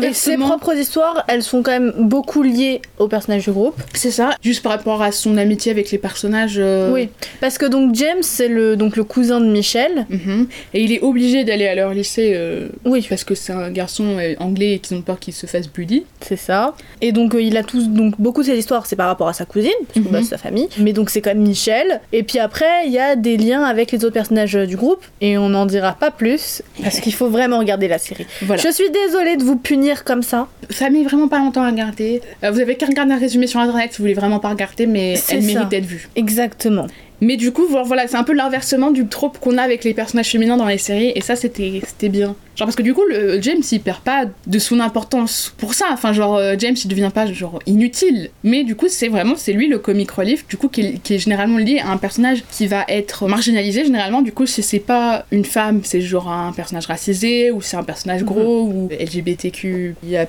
[0.03, 3.75] Et ses propres histoires, elles sont quand même beaucoup liées au personnage du groupe.
[3.95, 6.57] C'est ça, juste par rapport à son amitié avec les personnages.
[6.59, 7.09] euh, Oui,
[7.41, 10.07] parce que donc James, c'est le, donc le cousin de Michel.
[10.09, 10.49] mhm.
[10.75, 14.17] Et il est obligé d'aller à leur lycée euh, Oui, parce que c'est un garçon
[14.19, 16.05] euh, anglais et qu'ils ont peur qu'il se fasse bully.
[16.21, 16.75] c'est ça.
[17.01, 19.33] Et donc euh, il a tous, donc beaucoup de ses histoires, c'est par rapport à
[19.33, 20.69] sa cousine, parce que bah, c'est sa famille.
[20.79, 22.01] Mais donc c'est quand même Michel.
[22.13, 25.05] Et puis après, il y a des liens avec les autres personnages du groupe.
[25.21, 28.27] Et on n'en dira pas plus, parce qu'il faut vraiment regarder la série.
[28.43, 28.63] Voilà.
[28.63, 30.49] Je suis désolée de vous punir comme ça.
[30.71, 32.23] Ça met vraiment pas longtemps à regarder.
[32.45, 34.87] Euh, vous avez qu'à regarder un résumé sur internet si vous voulez vraiment pas regarder,
[34.87, 35.47] mais elle ça.
[35.47, 36.09] mérite d'être vue.
[36.15, 36.87] Exactement.
[37.21, 40.29] Mais du coup, voilà, c'est un peu l'inversement du trope qu'on a avec les personnages
[40.29, 42.37] féminins dans les séries, et ça c'était c'était bien.
[42.57, 45.87] Genre parce que du coup, le James il perd pas de son importance pour ça.
[45.93, 49.53] Enfin, genre euh, James il devient pas genre inutile, mais du coup c'est vraiment c'est
[49.53, 52.43] lui le comic relief, du coup qui est, qui est généralement lié à un personnage
[52.51, 54.23] qui va être marginalisé généralement.
[54.23, 57.85] Du coup, si c'est pas une femme, c'est genre un personnage racisé ou c'est un
[57.85, 60.27] personnage gros ou LGBTQIA+.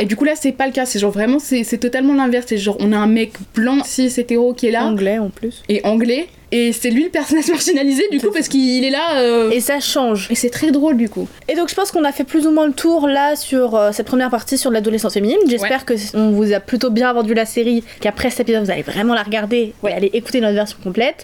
[0.00, 2.46] Et du coup là c'est pas le cas, c'est genre vraiment c'est c'est totalement l'inverse.
[2.48, 5.62] C'est genre on a un mec blanc cis hétéro qui est là Anglais en plus.
[5.68, 6.26] et anglais.
[6.50, 9.18] Et c'est lui le personnage marginalisé du coup parce qu'il est là.
[9.18, 10.28] euh, Et ça change.
[10.30, 11.28] Et c'est très drôle du coup.
[11.48, 13.92] Et donc je pense qu'on a fait plus ou moins le tour là sur euh,
[13.92, 15.36] cette première partie sur l'adolescence féminine.
[15.48, 18.82] J'espère que on vous a plutôt bien vendu la série, qu'après cet épisode vous allez
[18.82, 21.22] vraiment la regarder et aller écouter notre version complète.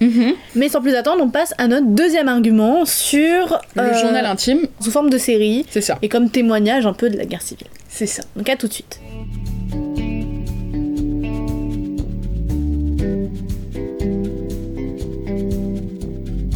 [0.55, 4.67] Mais sans plus attendre, on passe à notre deuxième argument sur Le euh, journal intime,
[4.81, 5.99] sous forme de série c'est ça.
[6.03, 7.67] et comme témoignage un peu de la guerre civile.
[7.89, 8.23] C'est ça.
[8.37, 8.99] Donc à tout de suite.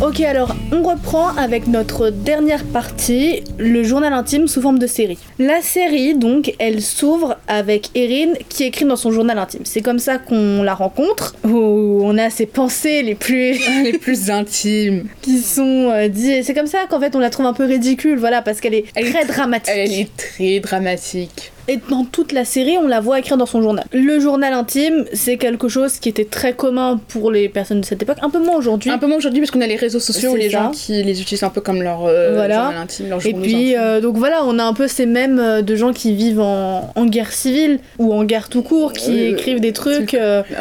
[0.01, 5.19] Ok alors on reprend avec notre dernière partie, le journal intime sous forme de série.
[5.41, 9.63] La série donc elle s'ouvre avec Erin qui écrit dans son journal intime.
[9.65, 14.31] C'est comme ça qu'on la rencontre, où on a ses pensées les plus Les plus
[14.31, 15.09] intimes.
[15.21, 16.45] qui sont euh, dites.
[16.45, 18.85] C'est comme ça qu'en fait on la trouve un peu ridicule, voilà, parce qu'elle est
[18.95, 19.73] Elle très tr- dramatique.
[19.75, 21.51] Elle est très dramatique.
[21.71, 23.85] Et dans toute la série, on la voit écrire dans son journal.
[23.93, 28.03] Le journal intime, c'est quelque chose qui était très commun pour les personnes de cette
[28.03, 28.91] époque, un peu moins aujourd'hui.
[28.91, 30.59] Un peu moins aujourd'hui parce qu'on a les réseaux sociaux où les ça.
[30.65, 32.63] gens qui les utilisent un peu comme leur euh, Voilà.
[32.65, 35.61] journal intime, leur Et puis, euh, donc voilà, on a un peu ces mêmes euh,
[35.61, 39.33] de gens qui vivent en, en guerre civile ou en guerre tout court, qui Euh,
[39.33, 40.17] écrivent des trucs,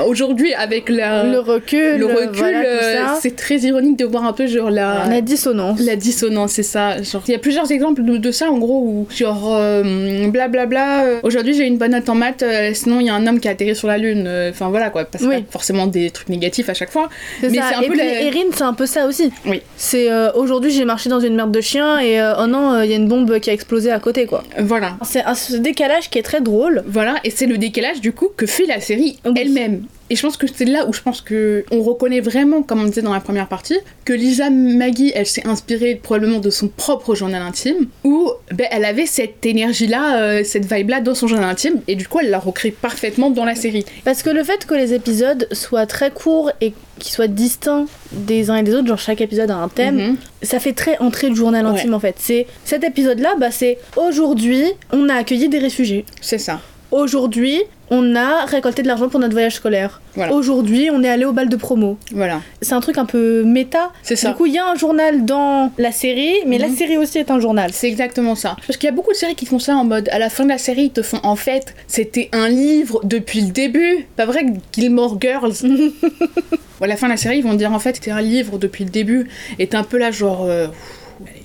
[0.06, 4.46] Aujourd'hui, avec la, le recul, le recul, voilà, c'est très ironique de voir un peu
[4.48, 5.80] genre la, la dissonance.
[5.80, 7.02] La dissonance, c'est ça.
[7.02, 9.58] Genre, il y a plusieurs exemples de, de ça, en gros, où genre,
[10.32, 13.26] blablabla, euh, aujourd'hui j'ai une bonne note en maths, euh, sinon il y a un
[13.28, 14.26] homme qui a atterri sur la lune.
[14.28, 15.42] euh, Enfin voilà quoi, parce que Oui.
[15.42, 17.10] pas forcément des trucs négatifs à chaque fois.
[17.42, 19.32] Mais c'est un et peu puis la- Erin, c'est un peu ça aussi.
[19.46, 19.62] Oui.
[19.76, 22.98] C'est aujourd'hui j'ai marché dans une merde de chien et oh non, il y a
[22.98, 24.44] une bombe qui a explosé à côté quoi.
[24.60, 24.98] Voilà.
[25.04, 26.84] C'est un ce décalage qui est très drôle.
[26.88, 29.34] Voilà, et c'est le décalage du coup que fait la série Oui.
[29.38, 29.84] elle-même.
[30.10, 32.86] Et je pense que c'est là où je pense que on reconnaît vraiment, comme on
[32.86, 37.14] disait dans la première partie, que Lisa Maggie, elle s'est inspirée probablement de son propre
[37.14, 41.82] journal intime, où ben, elle avait cette énergie-là, euh, cette vibe-là dans son journal intime,
[41.88, 43.86] et du coup elle la recrée parfaitement dans la série.
[44.06, 48.50] Parce que le fait que les épisodes soient très courts et qu'ils soient distincts des
[48.50, 50.16] uns et des autres, genre chaque épisode a un thème, Mhm.
[50.42, 51.72] ça fait très entrée de journal Ouais.
[51.74, 52.16] intime en fait.
[52.18, 56.06] C'est cet épisode-là, bah c'est aujourd'hui on a accueilli des réfugiés.
[56.22, 56.62] C'est ça.
[56.92, 60.02] Aujourd'hui on a récolté de l'argent pour notre voyage scolaire.
[60.16, 60.34] Voilà.
[60.34, 61.98] Aujourd'hui on est allé au bal de promo.
[62.14, 62.42] Voilà.
[62.62, 63.92] C'est un truc un peu méta.
[64.04, 64.30] C'est ça.
[64.30, 66.76] Du coup il y a un journal dans la série, mais la Mhm.
[66.76, 67.72] série aussi est un journal.
[67.74, 68.56] C'est exactement ça.
[68.68, 70.44] Parce qu'il y a beaucoup de séries qui font ça en mode à la fin
[70.44, 74.06] de la série, ils te font en fait, c'était un livre depuis le début.
[74.18, 75.54] Pas vrai que Gilmore Girls.
[76.80, 78.84] À la fin de la série, ils vont dire en fait, c'était un livre depuis
[78.84, 79.28] le début.
[79.58, 80.46] Et t'es un peu là, genre.
[80.46, 80.68] euh,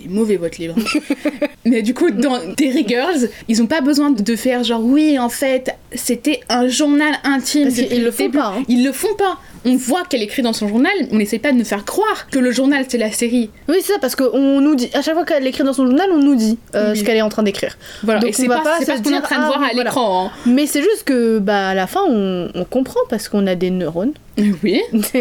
[0.08, 0.74] Mauvais votre livre.
[1.64, 5.28] Mais du coup, dans Derry Girls, ils ont pas besoin de faire genre oui, en
[5.28, 7.64] fait, c'était un journal intime.
[7.64, 8.62] Parce depuis qu'ils le font pas, hein.
[8.68, 9.38] Ils le font pas.
[9.64, 12.38] On voit qu'elle écrit dans son journal, on n'essaie pas de nous faire croire que
[12.38, 13.50] le journal c'est la série.
[13.68, 16.08] Oui c'est ça parce qu'on nous dit, à chaque fois qu'elle écrit dans son journal
[16.12, 16.98] on nous dit euh, Oui.
[16.98, 17.76] ce qu'elle est en train d'écrire.
[18.02, 18.20] Voilà.
[18.20, 19.84] Donc et c'est pas, ce qu'on est en train de ah, voir à voilà.
[19.84, 20.26] l'écran.
[20.26, 20.30] hein.
[20.46, 23.70] Mais c'est juste que bah à la fin on, on comprend parce qu'on a des
[23.70, 24.12] neurones.
[24.62, 24.80] Oui.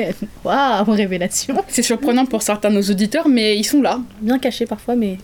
[0.44, 1.56] Waouh, révélation.
[1.68, 4.00] C'est surprenant pour certains de nos auditeurs, mais ils sont là.
[4.22, 5.18] Bien caché parfois, mais.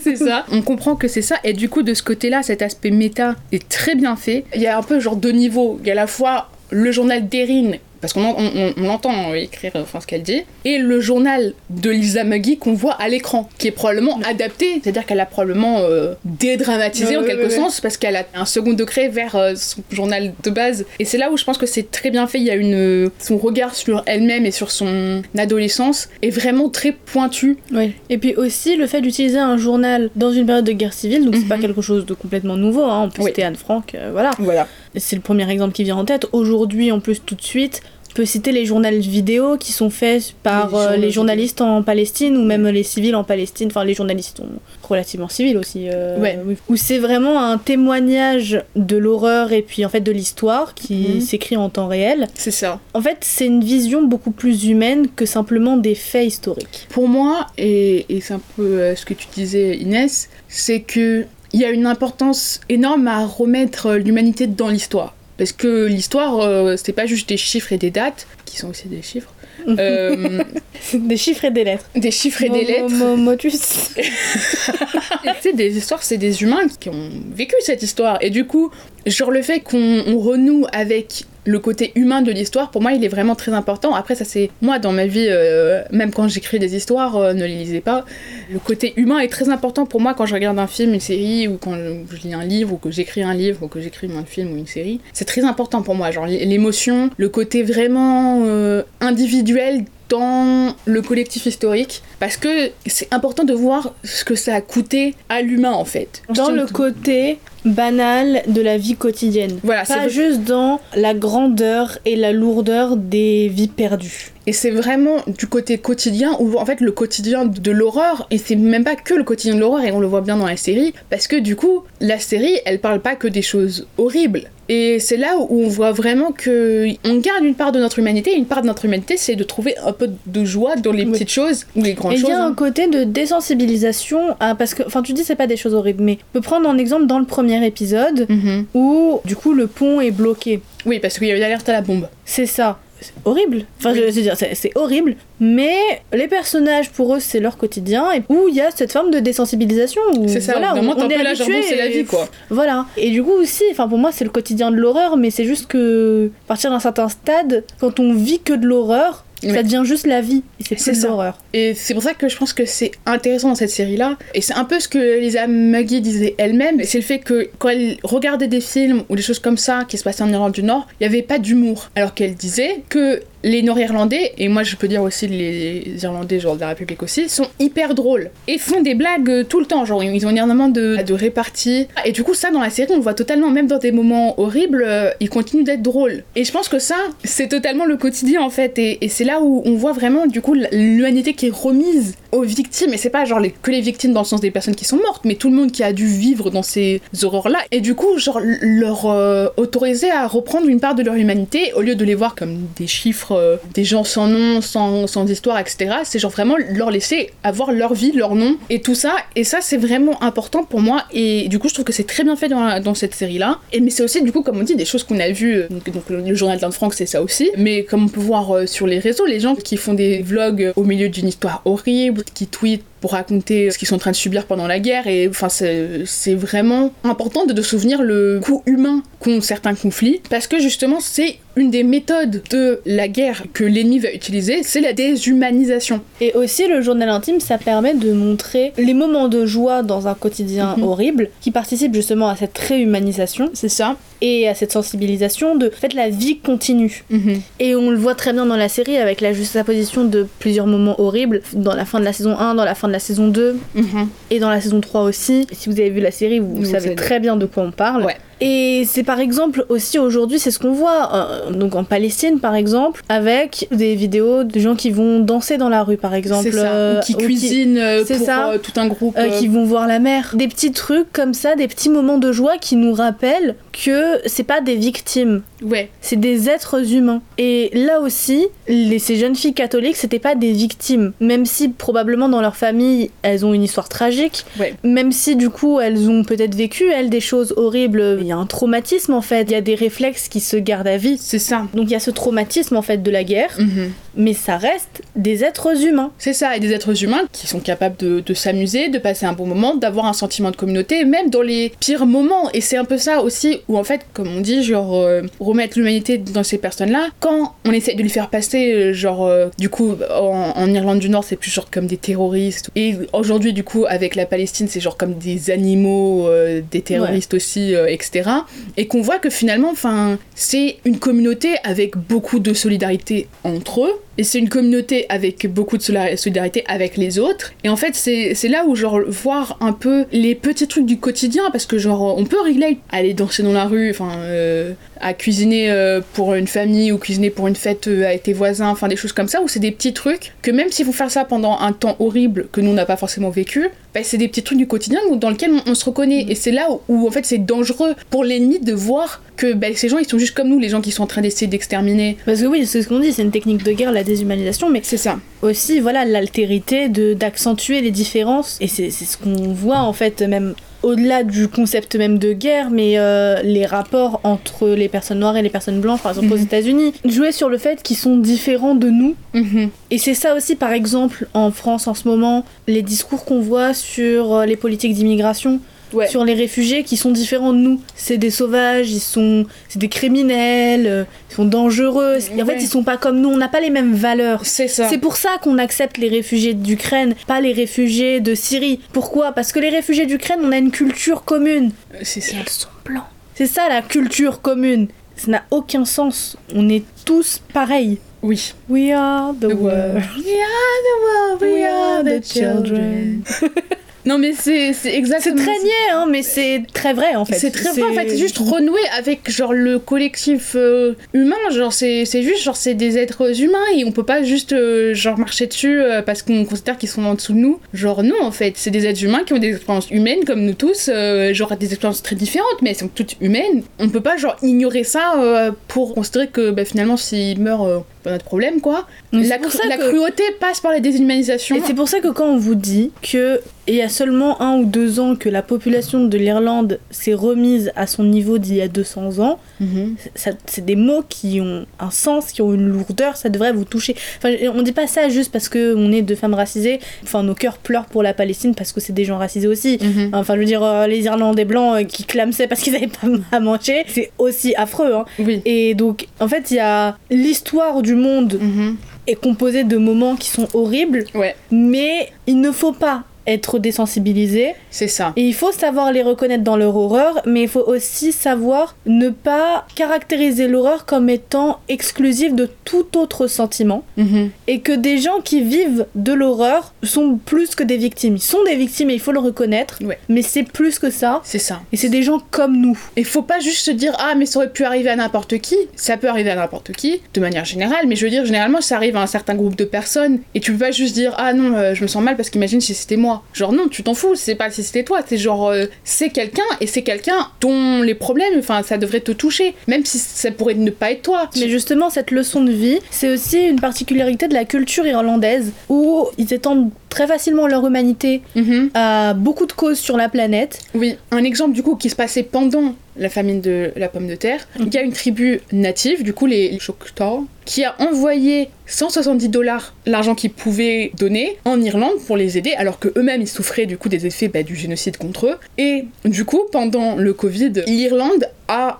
[0.00, 0.46] c'est ça.
[0.52, 1.36] On comprend que c'est ça.
[1.44, 4.44] Et du coup, de ce côté-là, cet aspect méta est très bien fait.
[4.54, 5.78] Il y a un peu genre deux niveaux.
[5.82, 8.82] Il y a à la fois le journal d'Erin, parce qu'on en- on, on- on
[8.82, 13.08] l'entend écrire enfin, ce qu'elle dit, et le journal de Lisa Muggy qu'on voit à
[13.08, 14.80] l'écran, qui est probablement adapté.
[14.82, 17.56] C'est-à-dire qu'elle a probablement euh, dédramatisé Ouais, en quelque ouais, ouais.
[17.56, 20.84] sens, parce qu'elle a un second degré vers euh, son journal de base.
[20.98, 22.38] Et c'est là où je pense que c'est très bien fait.
[22.38, 23.10] Il y a une.
[23.18, 27.56] Son regard sur elle-même et sur son adolescence est vraiment très pointu.
[27.72, 27.92] Oui.
[28.10, 31.34] Et puis aussi le fait d'utiliser un journal dans une période de guerre civile, donc
[31.36, 31.48] c'est Mhm.
[31.48, 32.82] pas quelque chose de complètement nouveau.
[32.82, 33.04] Hein.
[33.04, 33.42] On peut Oui.
[33.42, 34.30] Anne Frank, euh, voilà.
[34.38, 34.66] Voilà.
[34.96, 36.26] C'est le premier exemple qui vient en tête.
[36.32, 37.80] Aujourd'hui, en plus, tout de suite.
[38.10, 41.82] On peut citer les journaux vidéo qui sont faits par Les euh, les journalistes en
[41.82, 43.68] Palestine ou même les civils en Palestine.
[43.68, 44.48] Enfin, les journalistes sont
[44.86, 45.88] relativement civils aussi.
[45.88, 46.38] euh, Ouais.
[46.44, 46.56] oui.
[46.68, 51.20] Où c'est vraiment un témoignage de l'horreur et puis en fait de l'histoire qui Mhm.
[51.22, 52.26] s'écrit en temps réel.
[52.34, 52.80] C'est ça.
[52.92, 56.86] En fait, c'est une vision beaucoup plus humaine que simplement des faits historiques.
[56.90, 61.24] Pour moi, et, et c'est un peu euh, ce que tu disais Inès, c'est que
[61.52, 65.14] il y a une importance énorme à remettre euh, l'humanité dans l'histoire.
[65.38, 68.86] Parce que l'histoire, euh, c'est pas juste des chiffres et des dates, qui sont aussi
[68.88, 69.32] des chiffres,
[69.66, 70.42] euh,
[70.94, 71.86] des chiffres et des lettres.
[71.96, 72.90] des chiffres et des lettres.
[72.90, 73.90] mo- mo- motus.
[73.96, 78.18] Et tu sais, des histoires, c'est des humains qui ont vécu cette histoire.
[78.20, 78.70] Et du coup,
[79.06, 83.04] genre le fait qu'on on renoue avec le côté humain de l'histoire, pour moi, il
[83.04, 83.94] est vraiment très important.
[83.94, 87.44] Après, ça c'est moi dans ma vie, euh, même quand j'écris des histoires, euh, ne
[87.44, 88.04] les lisez pas.
[88.50, 91.48] Le côté humain est très important pour moi quand je regarde un film, une série,
[91.48, 94.24] ou quand je, lis un livre, ou que j'écris un livre, ou que j'écris un
[94.24, 95.00] film ou une série.
[95.12, 101.46] C'est très important pour moi, genre l'émotion, le côté vraiment euh, individuel dans le collectif
[101.46, 105.86] historique parce que c'est important de voir ce que ça a coûté à l'humain en
[105.86, 106.20] fait.
[106.28, 109.58] Dans le côté banal de la vie quotidienne.
[109.62, 114.32] Voilà, Pas juste dans la grandeur et la lourdeur des vies perdues.
[114.46, 118.56] et c'est vraiment du côté quotidien où en fait le quotidien de l'horreur et c'est
[118.56, 120.92] même pas que le quotidien de l'horreur et on le voit bien dans la série
[121.08, 125.16] parce que du coup la série elle parle pas que des choses horribles et c'est
[125.16, 128.46] là où on voit vraiment que on garde une part de notre humanité et une
[128.46, 131.12] part de notre humanité c'est de trouver un peu de joie dans les Oui.
[131.12, 132.30] petites choses ou les grandes Et il choses.
[132.30, 132.54] y a un hein.
[132.54, 136.18] côté de désensibilisation, à- parce que, enfin, tu dis c'est pas des choses horribles, mais
[136.30, 138.66] on peut prendre un exemple dans le premier épisode Mhm.
[138.74, 140.60] où, du coup, le pont est bloqué.
[140.86, 142.08] Oui parce qu'il y a eu l'alerte à la bombe.
[142.24, 142.78] C'est ça.
[143.02, 143.64] C'est horrible.
[143.78, 144.00] Enfin, Oui.
[144.00, 145.16] je veux dire, c'est horrible.
[145.40, 145.76] Mais
[146.12, 148.12] les personnages, pour eux, c'est leur quotidien.
[148.12, 150.00] Et où il y a cette forme de désensibilisation.
[150.26, 152.28] C'est ça, voilà, vraiment on, est peu là c'est la vie quoi.
[152.50, 152.86] Voilà.
[152.96, 155.66] Et du coup aussi, enfin pour moi c'est le quotidien de l'horreur, mais c'est juste
[155.66, 160.06] que à partir d'un certain stade, quand on vit que de l'horreur, Ça devient juste
[160.06, 160.42] la vie.
[160.60, 161.38] C'est plus l'horreur.
[161.52, 164.16] Et c'est pour ça que je pense que c'est intéressant dans cette série-là.
[164.34, 166.82] Et c'est un peu ce que Lisa Maggie disait elle-même.
[166.84, 169.98] C'est le fait que quand elle regardait des films ou des choses comme ça qui
[169.98, 171.90] se passaient en Irlande du Nord, il n'y avait pas d'humour.
[171.96, 176.56] Alors qu'elle disait que les Nord-Irlandais, et moi je peux dire aussi les Irlandais, genre
[176.56, 178.30] de la République aussi, sont hyper drôles.
[178.48, 179.84] Et font des blagues euh, tout le temps.
[179.84, 181.88] Genre ils ont énormément de, de réparties.
[182.04, 184.38] Et du coup, ça dans la série, on le voit totalement, même dans des moments
[184.40, 186.24] horribles, euh, ils continuent d'être drôles.
[186.36, 188.78] Et je pense que ça, c'est totalement le quotidien en fait.
[188.78, 192.42] Et, et c'est là où on voit vraiment du coup l'humanité qui est remise aux
[192.42, 194.96] victimes, et c'est pas genre que les victimes dans le sens des personnes qui sont
[194.96, 198.18] mortes, mais tout le monde qui a dû vivre dans ces horreurs-là, et du coup,
[198.18, 202.14] genre leur euh, autoriser à reprendre une part de leur humanité, au lieu de les
[202.14, 205.96] voir comme des chiffres, euh, des gens sans nom, sans, sans histoire, etc.
[206.04, 209.58] C'est genre vraiment leur laisser avoir leur vie, leur nom, et tout ça, et ça
[209.60, 212.48] c'est vraiment important pour moi, et du coup, je trouve que c'est très bien fait
[212.48, 215.20] dans, cette série-là, et mais c'est aussi, du coup, comme on dit, des choses qu'on
[215.20, 218.20] a vues, euh, donc, le journal d'Anne Frank, c'est ça aussi, mais comme on peut
[218.20, 222.21] voir sur les réseaux, les gens qui font des vlogs au milieu d'une histoire horrible,
[222.30, 225.06] qui tweetent pour raconter ce qu'ils sont en train de subir pendant la guerre.
[225.06, 230.46] Et enfin, c'est vraiment important de, de souvenir le coût humain qu'ont certains conflits, parce
[230.46, 234.94] que justement, c'est une des méthodes de la guerre que l'ennemi va utiliser, c'est la
[234.94, 236.00] déshumanisation.
[236.20, 240.14] Et aussi, le journal intime, ça permet de montrer les moments de joie dans un
[240.14, 240.84] quotidien Mhm.
[240.84, 243.96] horrible, qui participent justement à cette réhumanisation C'est ça.
[244.22, 247.04] et à cette sensibilisation de, en fait, la vie continue.
[247.10, 247.40] Mhm.
[247.60, 250.98] Et on le voit très bien dans la série avec la juxtaposition de plusieurs moments
[251.00, 253.56] horribles, dans la fin de la saison 1, dans la fin de la saison 2,
[253.74, 254.08] Mhm.
[254.30, 255.46] et dans la saison 3 aussi.
[255.50, 256.94] Si vous avez vu la série, vous, Vous savez savez.
[256.94, 258.04] très bien de quoi on parle.
[258.04, 258.16] Ouais.
[258.40, 262.54] Et c'est par exemple aussi aujourd'hui, c'est ce qu'on voit, euh, donc en Palestine par
[262.54, 266.52] exemple, avec des vidéos de gens qui vont danser dans la rue par exemple.
[266.52, 266.72] Ça.
[266.72, 268.50] euh, qui cuisinent euh, c'est pour ça.
[268.50, 269.16] euh, tout un groupe.
[269.16, 270.32] euh, euh, qui vont voir la mer.
[270.36, 274.42] Des petits trucs comme ça, des petits moments de joie qui nous rappellent que c'est
[274.44, 275.88] pas des victimes, Ouais.
[276.00, 277.22] c'est des êtres humains.
[277.38, 281.12] Et là aussi, les, ces jeunes filles catholiques, c'était pas des victimes.
[281.20, 284.44] Même si probablement dans leur famille, elles ont une histoire tragique.
[284.58, 284.74] Ouais.
[284.82, 288.18] Même si du coup, elles ont peut-être vécu, elles, des choses horribles.
[288.22, 289.42] Il y a un traumatisme en fait.
[289.42, 291.18] Il y a des réflexes qui se gardent à vie.
[291.20, 291.66] C'est ça.
[291.74, 293.54] Donc il y a ce traumatisme en fait de la guerre.
[293.58, 293.92] Mhm.
[294.16, 296.12] Mais ça reste des êtres humains.
[296.18, 299.32] C'est ça, et des êtres humains qui sont capables de, de s'amuser, de passer un
[299.32, 302.50] bon moment, d'avoir un sentiment de communauté, même dans les pires moments.
[302.52, 305.78] Et c'est un peu ça aussi, où en fait, comme on dit, genre, euh, remettre
[305.78, 309.68] l'humanité dans ces personnes-là, quand on essaie de les faire passer, euh, genre, euh, du
[309.68, 312.70] coup, en, en Irlande du Nord, c'est plus genre comme des terroristes.
[312.76, 317.34] Et aujourd'hui, du coup, avec la Palestine, c'est genre comme des animaux, euh, des terroristes
[317.34, 318.30] aussi, etc.
[318.76, 324.01] Et qu'on voit que finalement, enfin, c'est une communauté avec beaucoup de solidarité entre eux.
[324.18, 327.52] Et c'est une communauté avec beaucoup de solidarité avec les autres.
[327.64, 331.44] Et en fait, c'est là où, genre, voir un peu les petits trucs du quotidien,
[331.50, 335.70] parce que, genre, on peut régler, aller danser dans la rue, enfin, euh, à cuisiner
[335.70, 338.96] euh, pour une famille ou cuisiner pour une fête euh, avec tes voisins, enfin, des
[338.96, 341.58] choses comme ça, où c'est des petits trucs que même s'il faut faire ça pendant
[341.58, 344.58] un temps horrible que nous, on n'a pas forcément vécu, bah, c'est des petits trucs
[344.58, 346.26] du quotidien dans lesquels on, on se reconnaît.
[346.28, 349.68] Et c'est là où, où, en fait, c'est dangereux pour l'ennemi de voir que bah,
[349.74, 352.16] ces gens, ils sont juste comme nous, les gens qui sont en train d'essayer d'exterminer.
[352.24, 354.80] Parce que oui, c'est ce qu'on dit, c'est une technique de guerre, la déshumanisation, mais
[354.82, 355.18] C'est ça.
[355.42, 360.54] aussi voilà l'altérité de d'accentuer les différences et c'est ce qu'on voit en fait même
[360.82, 365.42] au-delà du concept même de guerre mais euh, les rapports entre les personnes noires et
[365.42, 366.42] les personnes blanches par exemple aux Mhm.
[366.44, 369.70] États-Unis jouer sur le fait qu'ils sont différents de nous Mhm.
[369.90, 373.74] et c'est ça aussi par exemple en France en ce moment les discours qu'on voit
[373.74, 375.60] sur euh, les politiques d'immigration
[375.92, 376.08] Ouais.
[376.08, 377.80] sur les réfugiés qui sont différents de nous.
[377.94, 382.18] C'est des sauvages, ils sont, c'est des criminels, euh, ils sont dangereux.
[382.32, 382.44] En Ouais.
[382.44, 383.28] fait, ils sont pas comme nous.
[383.28, 384.40] On n'a pas les mêmes valeurs.
[384.44, 384.88] C'est ça.
[384.88, 388.80] C'est pour ça qu'on accepte les réfugiés d'Ukraine, pas les réfugiés de Syrie.
[388.92, 389.32] Pourquoi?
[389.32, 391.72] Parce que les réfugiés d'Ukraine, on a une culture commune.
[392.02, 392.36] C'est ça.
[392.36, 393.04] Et ils sont blancs.
[393.34, 394.88] C'est ça la culture commune.
[395.16, 396.36] Ça n'a aucun sens.
[396.54, 397.98] On est tous pareils.
[398.22, 398.54] Oui.
[398.68, 399.58] We are the, The world.
[399.60, 400.04] world.
[400.16, 403.22] We are the world, we are the children.
[404.04, 407.38] Non mais c'est c'est C'est exactement très niais, hein, mais c'est très vrai en fait.
[407.38, 411.72] C'est très vrai en fait, c'est juste renouer avec genre le collectif euh, humain, genre
[411.72, 415.18] c'est c'est juste genre c'est des êtres humains et on peut pas juste euh, genre
[415.18, 417.60] marcher dessus euh, parce qu'on considère qu'ils sont en dessous de nous.
[417.72, 420.54] Genre non en fait, c'est des êtres humains qui ont des expériences humaines comme nous
[420.54, 420.90] tous,
[421.32, 423.62] genre des expériences très différentes mais elles sont toutes humaines.
[423.78, 428.24] On peut pas genre ignorer ça pour considérer que bah, finalement s'ils meurent pas notre
[428.24, 428.86] problème quoi.
[429.12, 431.56] La, pour cru- ça la que- cruauté passe par la déshumanisation.
[431.56, 434.58] Et c'est pour ça que quand on vous dit que il y a seulement un
[434.58, 438.60] ou deux ans que la population de l'Irlande s'est remise à son niveau d'il y
[438.60, 439.94] a 200 ans, Mhm.
[440.16, 443.94] c'est des mots qui ont un sens, qui ont une lourdeur, ça devrait vous toucher.
[444.18, 446.80] Enfin, on dit pas ça juste parce que on est deux femmes racisées.
[447.04, 449.78] Enfin, nos cœurs pleurent pour la Palestine parce que c'est des gens racisés aussi.
[449.80, 450.10] Mhm.
[450.12, 453.06] Enfin, je veux dire, euh, les Irlandais blancs euh, qui clamsaient parce qu'ils avaient pas
[453.36, 454.92] à manger, c'est aussi affreux.
[454.92, 455.04] Hein.
[455.20, 455.40] Oui.
[455.44, 458.76] Et donc, en fait, il y a l'histoire du monde Mhm.
[459.06, 461.34] est composée de moments qui sont horribles, Ouais.
[461.50, 464.54] mais il ne faut pas être désensibilisé.
[464.70, 465.12] C'est ça.
[465.16, 469.10] Et il faut savoir les reconnaître dans leur horreur, mais il faut aussi savoir ne
[469.10, 473.84] pas caractériser l'horreur comme étant exclusive de tout autre sentiment.
[473.96, 474.30] Mhm.
[474.48, 478.16] Et que des gens qui vivent de l'horreur sont plus que des victimes.
[478.16, 479.78] Ils sont des victimes et il faut le reconnaître.
[479.82, 479.98] Ouais.
[480.08, 481.20] Mais c'est plus que ça.
[481.24, 481.60] C'est ça.
[481.72, 482.78] Et c'est des gens comme nous.
[482.96, 485.56] Et faut pas juste se dire ah mais ça aurait pu arriver à n'importe qui.
[485.76, 488.76] Ça peut arriver à n'importe qui de manière générale, mais je veux dire généralement ça
[488.76, 491.54] arrive à un certain groupe de personnes et tu peux pas juste dire ah non
[491.56, 493.11] euh, je me sens mal parce qu'imagine si c'était moi.
[493.32, 496.42] Genre non tu t'en fous c'est pas si c'était toi c'est genre euh, c'est quelqu'un
[496.60, 500.54] et c'est quelqu'un dont les problèmes enfin ça devrait te toucher même si ça pourrait
[500.54, 501.28] ne pas être toi.
[501.38, 506.08] Mais justement, cette leçon de vie, c'est aussi une particularité de la culture irlandaise où
[506.18, 508.70] ils étendent très facilement leur humanité Mhm.
[508.74, 510.58] à beaucoup de causes sur la planète.
[510.74, 514.14] Oui, un exemple du coup qui se passait pendant la famine de la pomme de
[514.14, 514.46] terre.
[514.60, 519.74] Il y a une tribu native, du coup les Choctaw, qui a envoyé 170 dollars,
[519.86, 523.78] l'argent qu'ils pouvaient donner, en Irlande pour les aider, alors que eux-mêmes ils souffraient du
[523.78, 525.36] coup des effets bah, du génocide contre eux.
[525.56, 528.28] Et du coup, pendant le Covid, l'Irlande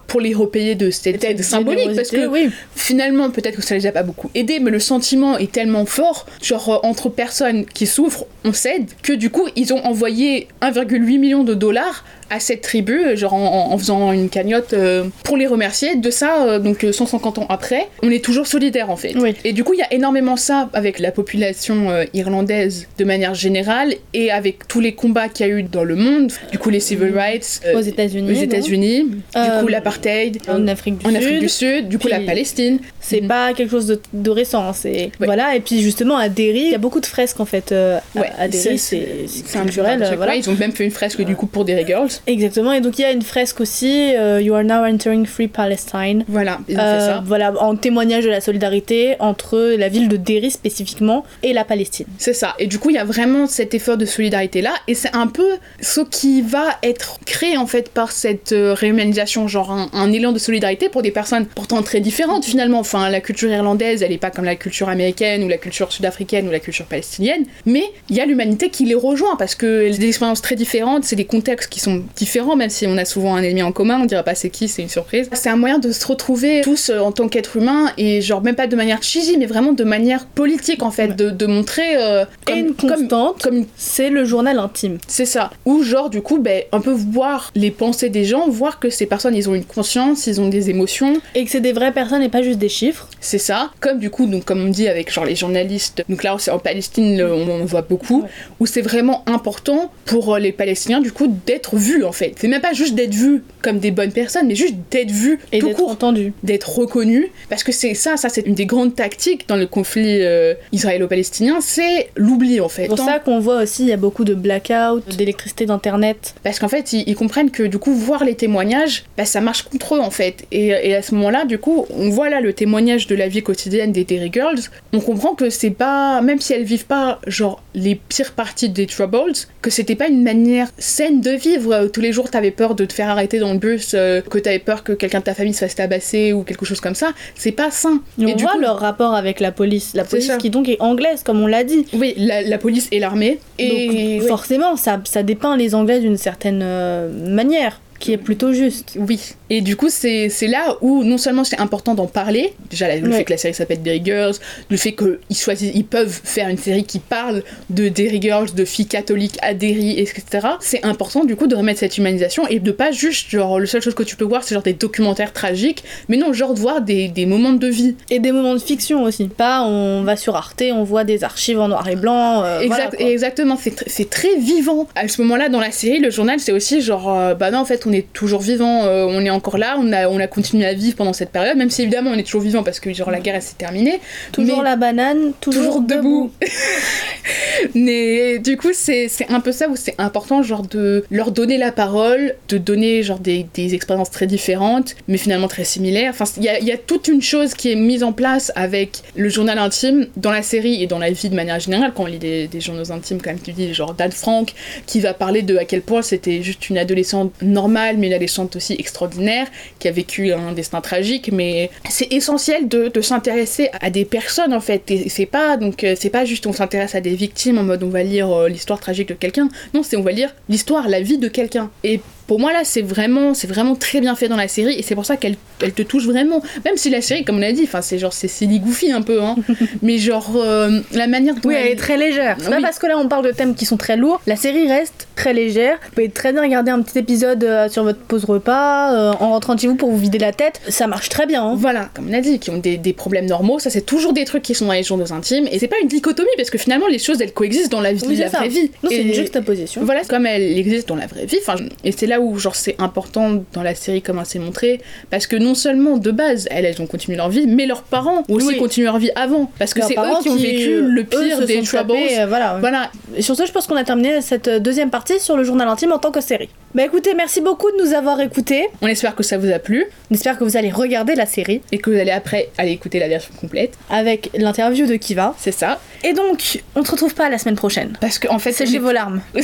[0.06, 3.86] pour les repayer de cette aide symbolique, parce que oui, finalement, peut-être que ça les
[3.86, 7.86] a pas beaucoup aidés, mais le sentiment est tellement fort, genre euh, entre personnes qui
[7.86, 12.62] souffrent, on s'aide, que du coup, ils ont envoyé 1,8 million de dollars à cette
[12.62, 15.96] tribu, euh, genre en, faisant une cagnotte euh, pour les remercier.
[15.96, 19.14] De ça, euh, donc euh, 150 ans après, on est toujours solidaires en fait.
[19.16, 19.34] Oui.
[19.44, 23.34] Et du coup, il y a énormément ça avec la population euh, irlandaise de manière
[23.34, 26.32] générale et avec tous les combats qu'il y a eu dans le monde.
[26.50, 28.30] Du coup, les civil rights euh, aux États-Unis.
[28.32, 31.16] aux États-Unis, du coup l'apartheid En Afrique du en Sud.
[31.18, 32.78] Afrique du Sud, du coup la Palestine.
[33.00, 33.28] C'est Mhm.
[33.28, 35.54] pas quelque chose de, de récent, hein, c'est voilà.
[35.54, 37.72] Et puis justement à Derry, il y a beaucoup de fresques en fait.
[37.72, 40.34] à- Ouais, à Derry, c'est- culturel, voilà.
[40.36, 42.08] Ils ont même fait une fresque du coup pour Derry Girls.
[42.26, 42.72] Exactement.
[42.72, 44.14] Et donc il y a une fresque aussi.
[44.14, 46.24] euh, you are now entering free Palestine.
[46.28, 47.22] Voilà, ils ont Euh, fait ça.
[47.26, 52.06] Voilà, en témoignage de la solidarité entre la ville de Derry spécifiquement et la Palestine.
[52.18, 52.54] C'est ça.
[52.58, 54.72] Et du coup, il y a vraiment cet effort de solidarité là.
[54.88, 55.46] Et c'est un peu
[55.80, 60.32] ce qui va être créé en fait par cette euh, réhumanisation, genre un, un élan
[60.32, 62.78] de solidarité pour des personnes pourtant très différentes finalement.
[62.80, 66.46] Enfin, la culture irlandaise, elle est pas comme la culture américaine ou la culture sud-africaine
[66.48, 67.44] ou la culture palestinienne.
[67.66, 71.16] Mais il y a l'humanité qui les rejoint parce que des expériences très différentes, c'est
[71.16, 74.06] des contextes qui sont différents, même si on a souvent un ennemi en commun, on
[74.06, 75.28] dirait pas c'est qui, c'est une surprise.
[75.32, 78.54] C'est un moyen de se retrouver tous euh, en tant qu'être humain et genre même
[78.54, 82.24] pas de manière cheesy, mais vraiment de manière politique en fait, de, de montrer euh,
[82.50, 84.98] et une comme, constante, comme c'est le journal intime.
[85.08, 85.50] c'est ça.
[85.64, 89.06] Ou genre, du coup, ben, un peu voir les pensées des gens, voir que ces
[89.06, 91.14] personnes, ils ont une conscience, ils ont des émotions.
[91.34, 93.08] Et que c'est des vraies personnes et pas juste des chiffres.
[93.20, 93.70] C'est ça.
[93.80, 97.16] Comme du coup, donc, comme on dit avec genre les journalistes, donc là, en Palestine,
[97.18, 98.28] le- on, on voit beaucoup, Ouais.
[98.60, 102.34] où c'est vraiment important pour euh, les Palestiniens, du coup, d'être vus, en fait.
[102.38, 105.58] C'est même pas juste d'être vus comme des bonnes personnes, mais juste d'être vus Et
[105.58, 106.32] tout d'être entendu.
[106.42, 110.18] d'être reconnu parce que c'est ça ça c'est une des grandes tactiques dans le conflit
[110.22, 113.92] euh, israélo-palestinien c'est l'oubli en fait C'est pour Tant- ça qu'on voit aussi, il y
[113.92, 116.34] a beaucoup de blackouts, d'électricité, d'internet.
[116.42, 119.62] Parce qu'en fait, ils, ils comprennent que du coup, voir les témoignages, bah, ça marche
[119.62, 120.44] contre eux en fait.
[120.52, 123.42] Et, et à ce moment-là, du coup, on voit là le témoignage de la vie
[123.42, 124.58] quotidienne des Derry Girls.
[124.92, 128.86] On comprend que c'est pas, même si elles vivent pas genre les pires parties des
[128.86, 129.32] Troubles,
[129.62, 131.72] que c'était pas une manière saine de vivre.
[131.72, 134.38] Euh, Tous les jours, t'avais peur de te faire arrêter dans le bus, euh, que
[134.38, 137.12] t'avais peur que quelqu'un de ta famille se fasse tabasser ou quelque chose comme ça.
[137.36, 138.02] C'est pas sain.
[138.20, 139.92] Et on du voit coup- leur rapport avec la police.
[139.94, 141.86] La police qui donc est anglaise, comme on l'a dit.
[141.94, 143.38] Oui, la, la police et l'armée.
[143.58, 144.28] Et Donc oui.
[144.28, 148.96] forcément, ça, ça dépeint les Anglais d'une certaine euh, manière, qui est plutôt juste.
[148.98, 149.20] Oui.
[149.48, 153.18] Et du coup, c'est là où non seulement c'est important d'en parler, déjà le Ouais.
[153.18, 154.34] fait que la série s'appelle Derry Girls,
[154.70, 158.64] le fait qu'ils choisissent, ils peuvent faire une série qui parle de Derry Girls, de
[158.64, 160.48] filles catholiques à Derry, etc.
[160.60, 163.82] C'est important du coup de remettre cette humanisation et de pas juste, genre, le seule
[163.82, 166.80] chose que tu peux voir, c'est genre des documentaires tragiques, mais non, genre de voir
[166.80, 167.94] des, des moments de vie.
[168.10, 169.28] Et des moments de fiction aussi.
[169.28, 172.42] Pas on va sur Arte, on voit des archives en noir et blanc.
[172.42, 174.88] euh, Exact, exactement, c'est tr- très vivant.
[174.96, 177.64] À ce moment-là, dans la série, le journal, c'est aussi genre, euh, bah non, en
[177.64, 180.66] fait, on est toujours vivant, euh, on est encore là, on a, on a continué
[180.66, 183.10] à vivre pendant cette période, même si évidemment, on est toujours vivant parce que genre
[183.10, 184.00] la guerre, elle s'est terminée.
[184.32, 186.30] Toujours mais- la banane, toujours, toujours debout.
[186.40, 186.48] debout.
[187.74, 191.72] Mais du coup, c'est un peu ça où c'est important, genre de leur donner la
[191.72, 196.10] parole, de donner genre des, des expériences très différentes, mais finalement très similaires.
[196.10, 199.02] Enfin, il y a, y a toute une chose qui est mise en place avec
[199.14, 201.92] le journal intime dans la série et dans la vie de manière générale.
[201.94, 204.52] Quand on lit des, des journaux intimes, comme tu dis, genre Dan Frank,
[204.86, 208.56] qui va parler de à quel point c'était juste une adolescente normale, mais une adolescente
[208.56, 209.46] aussi extraordinaire,
[209.78, 211.30] qui a vécu un destin tragique.
[211.32, 214.90] Mais c'est essentiel de, s'intéresser à des personnes en fait.
[214.90, 217.82] Et c'est pas donc euh, c'est pas juste on s'intéresse à des victimes en mode
[217.82, 219.48] on va lire euh, l'histoire tragique de quelqu'un.
[219.74, 221.70] Non, c'est on va lire l'histoire, la vie de quelqu'un.
[221.82, 222.00] Et
[222.32, 224.94] pour moi là c'est vraiment c'est vraiment très bien fait dans la série et c'est
[224.94, 226.42] pour ça qu'elle elle te touche vraiment.
[226.64, 229.02] Même si la série comme on a dit, enfin c'est genre c'est silly goofy un
[229.02, 229.36] peu hein,
[229.82, 232.36] mais genre euh, la manière dont Oui, elle est très légère.
[232.40, 234.20] C'est pas parce que là on parle de thèmes qui sont très lourds.
[234.26, 235.76] La série reste très légère.
[235.84, 239.28] Vous pouvez très bien regarder un petit épisode euh, sur votre pause repas, euh, en
[239.30, 240.60] rentrant chez vous pour vous vider la tête.
[240.68, 241.44] Ça marche très bien.
[241.44, 241.54] hein.
[241.56, 244.24] Voilà, comme on a dit, qui ont des, des problèmes normaux, ça c'est toujours des
[244.24, 246.86] trucs qui sont dans les journaux intimes, et c'est pas une dichotomie parce que finalement
[246.88, 248.38] les choses elles coexistent dans la vie, Oui, la c'est ça.
[248.38, 248.70] vraie vie.
[248.82, 249.82] Non, c'est une juxtaposition.
[249.84, 252.76] Voilà, comme elle existe dans la vraie vie, enfin, et c'est là où genre c'est
[252.80, 256.80] important dans la série comment c'est montré, parce que non seulement de base elles, elles
[256.82, 258.56] ont continué leur vie, mais leurs parents ont aussi Oui.
[258.58, 261.68] continué leur vie avant, parce que c'est eux qui ont vécu le pire des troubles.
[261.88, 262.58] tapés, euh, voilà.
[262.60, 265.44] Voilà, Et sur ce, je pense qu'on a terminé cette euh, deuxième partie sur le
[265.44, 266.48] journal intime en tant que série.
[266.74, 268.66] Bah écoutez, merci beaucoup de nous avoir écoutés.
[268.80, 271.60] on espère que ça vous a plu On espère que vous allez regarder la série
[271.70, 275.34] et que vous allez après aller écouter la version complète, avec l'interview de Kiva.
[275.38, 277.92] c'est ça, Et donc, on se retrouve pas la semaine prochaine.
[278.00, 279.20] parce que en fait Séchez vos larmes.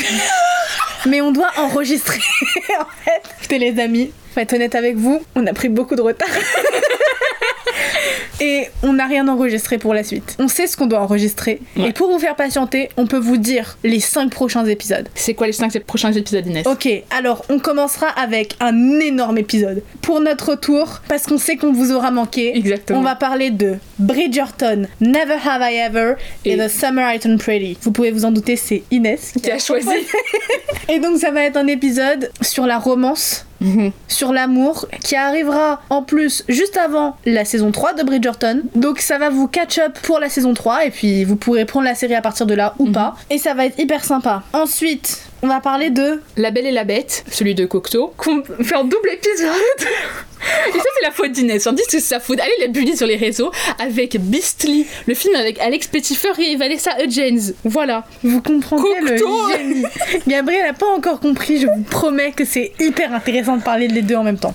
[1.07, 2.19] Mais on doit enregistrer.
[2.81, 6.03] en fait, écoutez les amis, faut être honnête avec vous, on a pris beaucoup de
[6.03, 6.29] retard.
[8.41, 10.37] Et on n'a rien enregistré pour la suite.
[10.39, 11.61] On sait ce qu'on doit enregistrer.
[11.77, 11.89] Ouais.
[11.89, 15.09] Et pour vous faire patienter, on peut vous dire les 5 prochains épisodes.
[15.15, 16.65] c'est quoi les 5 prochains épisodes Inès?
[16.67, 19.83] Ok, alors on commencera avec un énorme épisode.
[20.03, 23.01] Pour notre retour, parce qu'on sait qu'on vous aura manqué, Exactement.
[23.01, 26.15] on va parler de Bridgerton, Never Have I Ever
[26.45, 27.77] et, Et- The Summer I Turned Pretty.
[27.83, 29.89] Vous pouvez vous en douter, c'est Inès Qui a choisi
[30.89, 33.93] Et donc ça va être un épisode sur la romance, Mhm.
[34.09, 38.63] sur l'amour, qui arrivera en plus juste avant la saison 3 de Bridgerton.
[38.75, 41.85] Donc ça va vous catch up pour la saison 3 et puis vous pourrez prendre
[41.87, 43.15] la série à partir de là ou pas.
[43.31, 44.43] Et ça va être hyper sympa.
[44.53, 46.21] Ensuite, on va parler de...
[46.37, 49.89] La Belle et la Bête, celui de Cocteau, qu'on fait en double épisode.
[50.69, 51.67] Et ça, c'est la faute d'Inès.
[51.67, 52.39] On dit que c'est sa faute.
[52.41, 56.93] Allez la bully sur les réseaux avec Beastly, le film avec Alex Petitfer et Vanessa
[57.03, 57.55] Hudgens.
[57.65, 58.05] Voilà.
[58.23, 59.85] Vous comprendrez le Cocteau génie.
[60.27, 64.03] Gabriel n'a pas encore compris, je vous promets que c'est hyper intéressant de parler les
[64.03, 64.55] deux en même temps.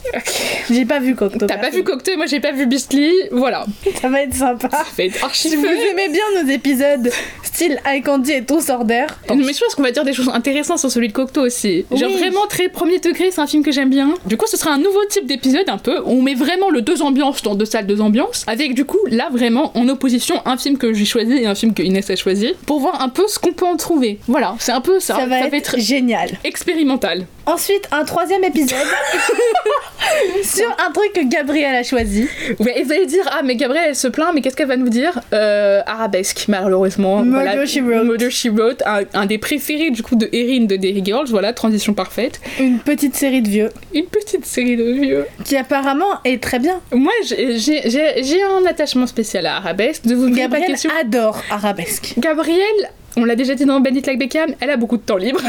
[0.69, 1.47] J'ai pas vu Cocteau.
[1.47, 3.11] T'as pas vu Cocteau, moi j'ai pas vu Beastly.
[3.31, 3.65] Voilà.
[4.01, 4.69] Ça va être sympa.
[4.69, 7.11] Ça fait être archi Si vous aimez bien nos épisodes
[7.53, 10.72] style Eye Candy et Tous Order, Mais je pense qu'on va dire des choses intéressantes
[10.77, 11.85] sur celui de Cocteau aussi.
[11.91, 12.17] Genre Oui.
[12.19, 14.13] vraiment très premier degré, c'est un film que j'aime bien.
[14.25, 15.99] Du coup, ce sera un nouveau type d'épisode un peu.
[15.99, 18.43] où On met vraiment le deux ambiances dans deux salles, deux ambiances.
[18.47, 21.73] Avec du coup, là vraiment en opposition, un film que j'ai choisi et un film
[21.73, 22.53] que Inès a choisi.
[22.65, 24.19] Pour voir un peu ce qu'on peut en trouver.
[24.27, 25.15] Voilà, c'est un peu ça.
[25.15, 26.29] ça, va, être génial.
[26.43, 27.25] expérimental.
[27.45, 28.77] Ensuite, un troisième épisode
[30.43, 32.27] sur un truc que Gabriel a choisi.
[32.59, 34.77] Ouais, et vous allez dire, ah mais Gabrielle elle se plaint, mais qu'est-ce qu'elle va
[34.77, 37.21] nous dire Euh, Arabesque, malheureusement.
[37.23, 38.05] Murder, She Wrote.
[38.05, 41.51] Murder She Wrote, un, un des préférés du coup de Erin de Derry Girls, voilà,
[41.53, 42.39] transition parfaite.
[42.59, 45.25] Une petite série de vieux Une petite série de vieux.
[45.43, 46.79] qui apparemment est très bien.
[46.91, 50.05] Moi, j'ai- un attachement spécial à Arabesque.
[50.05, 50.89] Ne vous posez pas de questions.
[50.99, 52.13] adore Arabesque.
[52.17, 55.39] Gabrielle, on l'a déjà dit dans Bandit Like Beckham, elle a beaucoup de temps libre.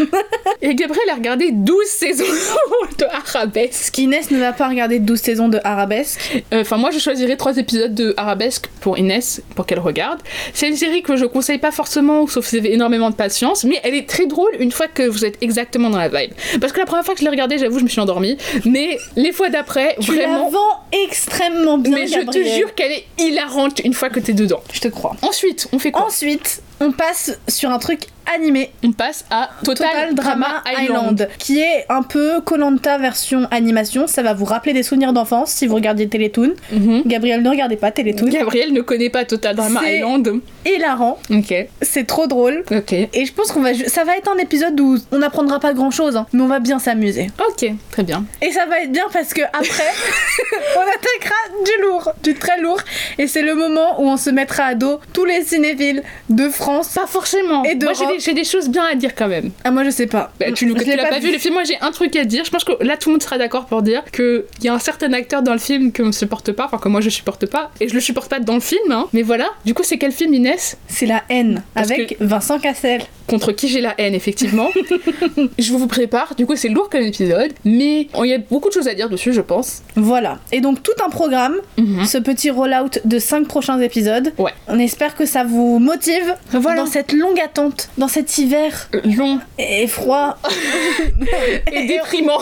[0.62, 2.24] Et Gabrielle a regardé 12 saisons
[2.98, 3.96] de Arabesque.
[3.98, 6.20] Inès ne va pas regarder 12 saisons de Arabesque.
[6.52, 10.20] Euh, Enfin, moi, je choisirais trois épisodes de Arabesque pour Inès, pour qu'elle regarde.
[10.54, 13.64] C'est une série que je conseille pas forcément, sauf si vous avez énormément de patience,
[13.64, 16.32] mais elle est très drôle une fois que vous êtes exactement dans la vibe.
[16.60, 18.38] Parce que la première fois que je l'ai regardée, j'avoue, je me suis endormie.
[18.64, 20.48] Mais les fois d'après, la vraiment.
[20.48, 22.58] vends extrêmement bien, Mais je te Gabriel.
[22.58, 24.62] jure qu'elle est hilarante une fois que t'es dedans.
[24.72, 25.14] Je te crois.
[25.22, 26.06] Ensuite, on fait quoi?
[26.06, 27.13] Ensuite, on passe
[27.48, 28.70] sur un truc animé.
[28.84, 34.06] On passe à Total, Total Drama Island, qui est un peu Colanta version animation.
[34.06, 36.54] Ça va vous rappeler des souvenirs d'enfance si vous regardiez Télétoon.
[36.72, 37.02] Mhm.
[37.06, 38.28] Gabriel, ne regardez pas Télétoon.
[38.28, 40.40] Gabriel ne connaît pas Total Drama Island.
[40.66, 42.64] Hilarant, Ok, c'est trop drôle.
[42.70, 45.74] ok, Et je pense qu'on va, ça va être un épisode où on n'apprendra pas
[45.74, 47.30] grand chose, mais on va bien s'amuser.
[47.46, 48.24] ok, très bien.
[48.40, 49.90] Et ça va être bien parce que après,
[50.76, 52.80] on attaquera du lourd, du très lourd.
[53.18, 56.88] Et c'est le moment où on se mettra à dos tous les cinéphiles de France.
[56.94, 57.62] Pas forcément.
[57.64, 59.50] Et moi, j'ai des, choses bien à dire quand même.
[59.64, 60.32] Ah, moi je sais pas.
[60.38, 62.44] Bah, tu Je tu l'as pas, vu le film, moi j'ai un truc à dire.
[62.44, 64.78] Je pense que là tout le monde sera d'accord pour dire qu'il y a un
[64.78, 67.70] certain acteur dans le film que ne supporte pas, enfin que moi je supporte pas,
[67.80, 69.06] et je le supporte pas dans le film, hein.
[69.12, 69.48] mais voilà.
[69.64, 70.76] Du coup, c'est quel film Inès?
[70.88, 73.02] C'est la haine Parce avec Vincent Cassel.
[73.26, 74.68] Contre qui j'ai la haine, effectivement.
[75.58, 78.74] je vous prépare, du coup c'est lourd comme épisode, mais il y a beaucoup de
[78.74, 79.82] choses à dire dessus, je pense.
[79.96, 80.38] Voilà.
[80.52, 82.04] Et donc tout un programme, Mhm.
[82.04, 84.32] ce petit rollout de 5 prochains épisodes.
[84.38, 84.52] Ouais.
[84.68, 86.82] On espère que ça vous motive Voilà.
[86.82, 90.38] dans cette longue attente, dans cet hiver Long et froid.
[91.72, 92.40] et déprimant.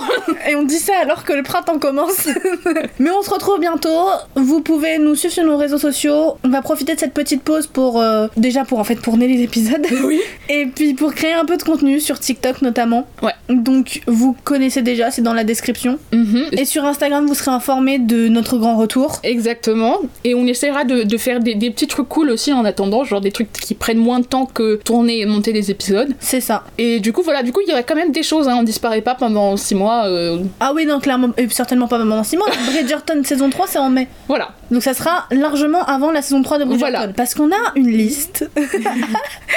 [0.48, 2.28] Et on dit ça alors que le printemps commence.
[2.98, 4.06] Mais on se retrouve bientôt.
[4.34, 6.36] Vous pouvez nous suivre sur nos réseaux sociaux.
[6.44, 9.42] On va profiter de cette petite pause pour euh, déjà pour en fait tourner les
[9.42, 10.20] épisodes oui.
[10.48, 13.06] Et puis pour créer un peu de contenu sur TikTok notamment.
[13.22, 13.32] Ouais.
[13.48, 15.98] Donc vous connaissez déjà, c'est dans la description.
[16.12, 16.48] Mhm.
[16.52, 19.20] Et sur Instagram, vous serez informé de notre grand retour.
[19.22, 19.98] Exactement.
[20.24, 23.20] Et on essaiera de, de faire des, des petits trucs cool aussi en attendant, genre
[23.20, 26.14] des trucs qui prennent moins de temps que tourner et monter des épisodes.
[26.20, 26.64] C'est ça.
[26.78, 28.62] Et du coup, voilà, du coup, il y aurait quand même des choses, hein, on
[28.62, 30.06] disparaît pas pendant 6 mois.
[30.06, 32.46] euh, Ah oui, non, clairement, et certainement pas pendant 6 mois.
[32.72, 34.08] Bridgerton saison 3, c'est en mai.
[34.28, 34.50] voilà.
[34.70, 36.96] Donc ça sera largement avant la saison 3 de Bridgerton.
[36.96, 37.12] Voilà.
[37.12, 38.48] Parce qu'on a une liste.
[38.56, 38.60] et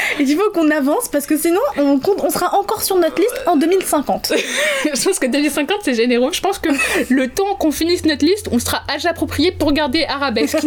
[0.24, 3.42] il faut qu'on avance parce que sinon on, compte, on sera encore sur notre liste
[3.48, 4.34] en 2050.
[4.94, 6.32] Je pense que 2050, c'est généreux.
[6.34, 6.68] Je pense que
[7.10, 10.58] le temps qu'on finisse notre liste, on sera âge approprié pour garder Arabesque.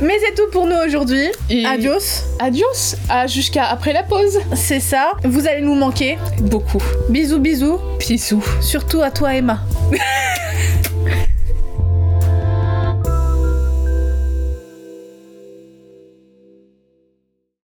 [0.00, 1.26] Mais c'est tout pour nous aujourd'hui.
[1.50, 2.22] Et Adios.
[2.38, 2.96] Adios.
[3.10, 4.38] À jusqu'à après la pause.
[4.54, 5.12] C'est ça.
[5.24, 6.82] Vous allez nous manquer beaucoup.
[7.08, 7.78] Bisous, bisous.
[7.98, 8.42] Pissou.
[8.60, 9.60] Surtout à toi, Emma.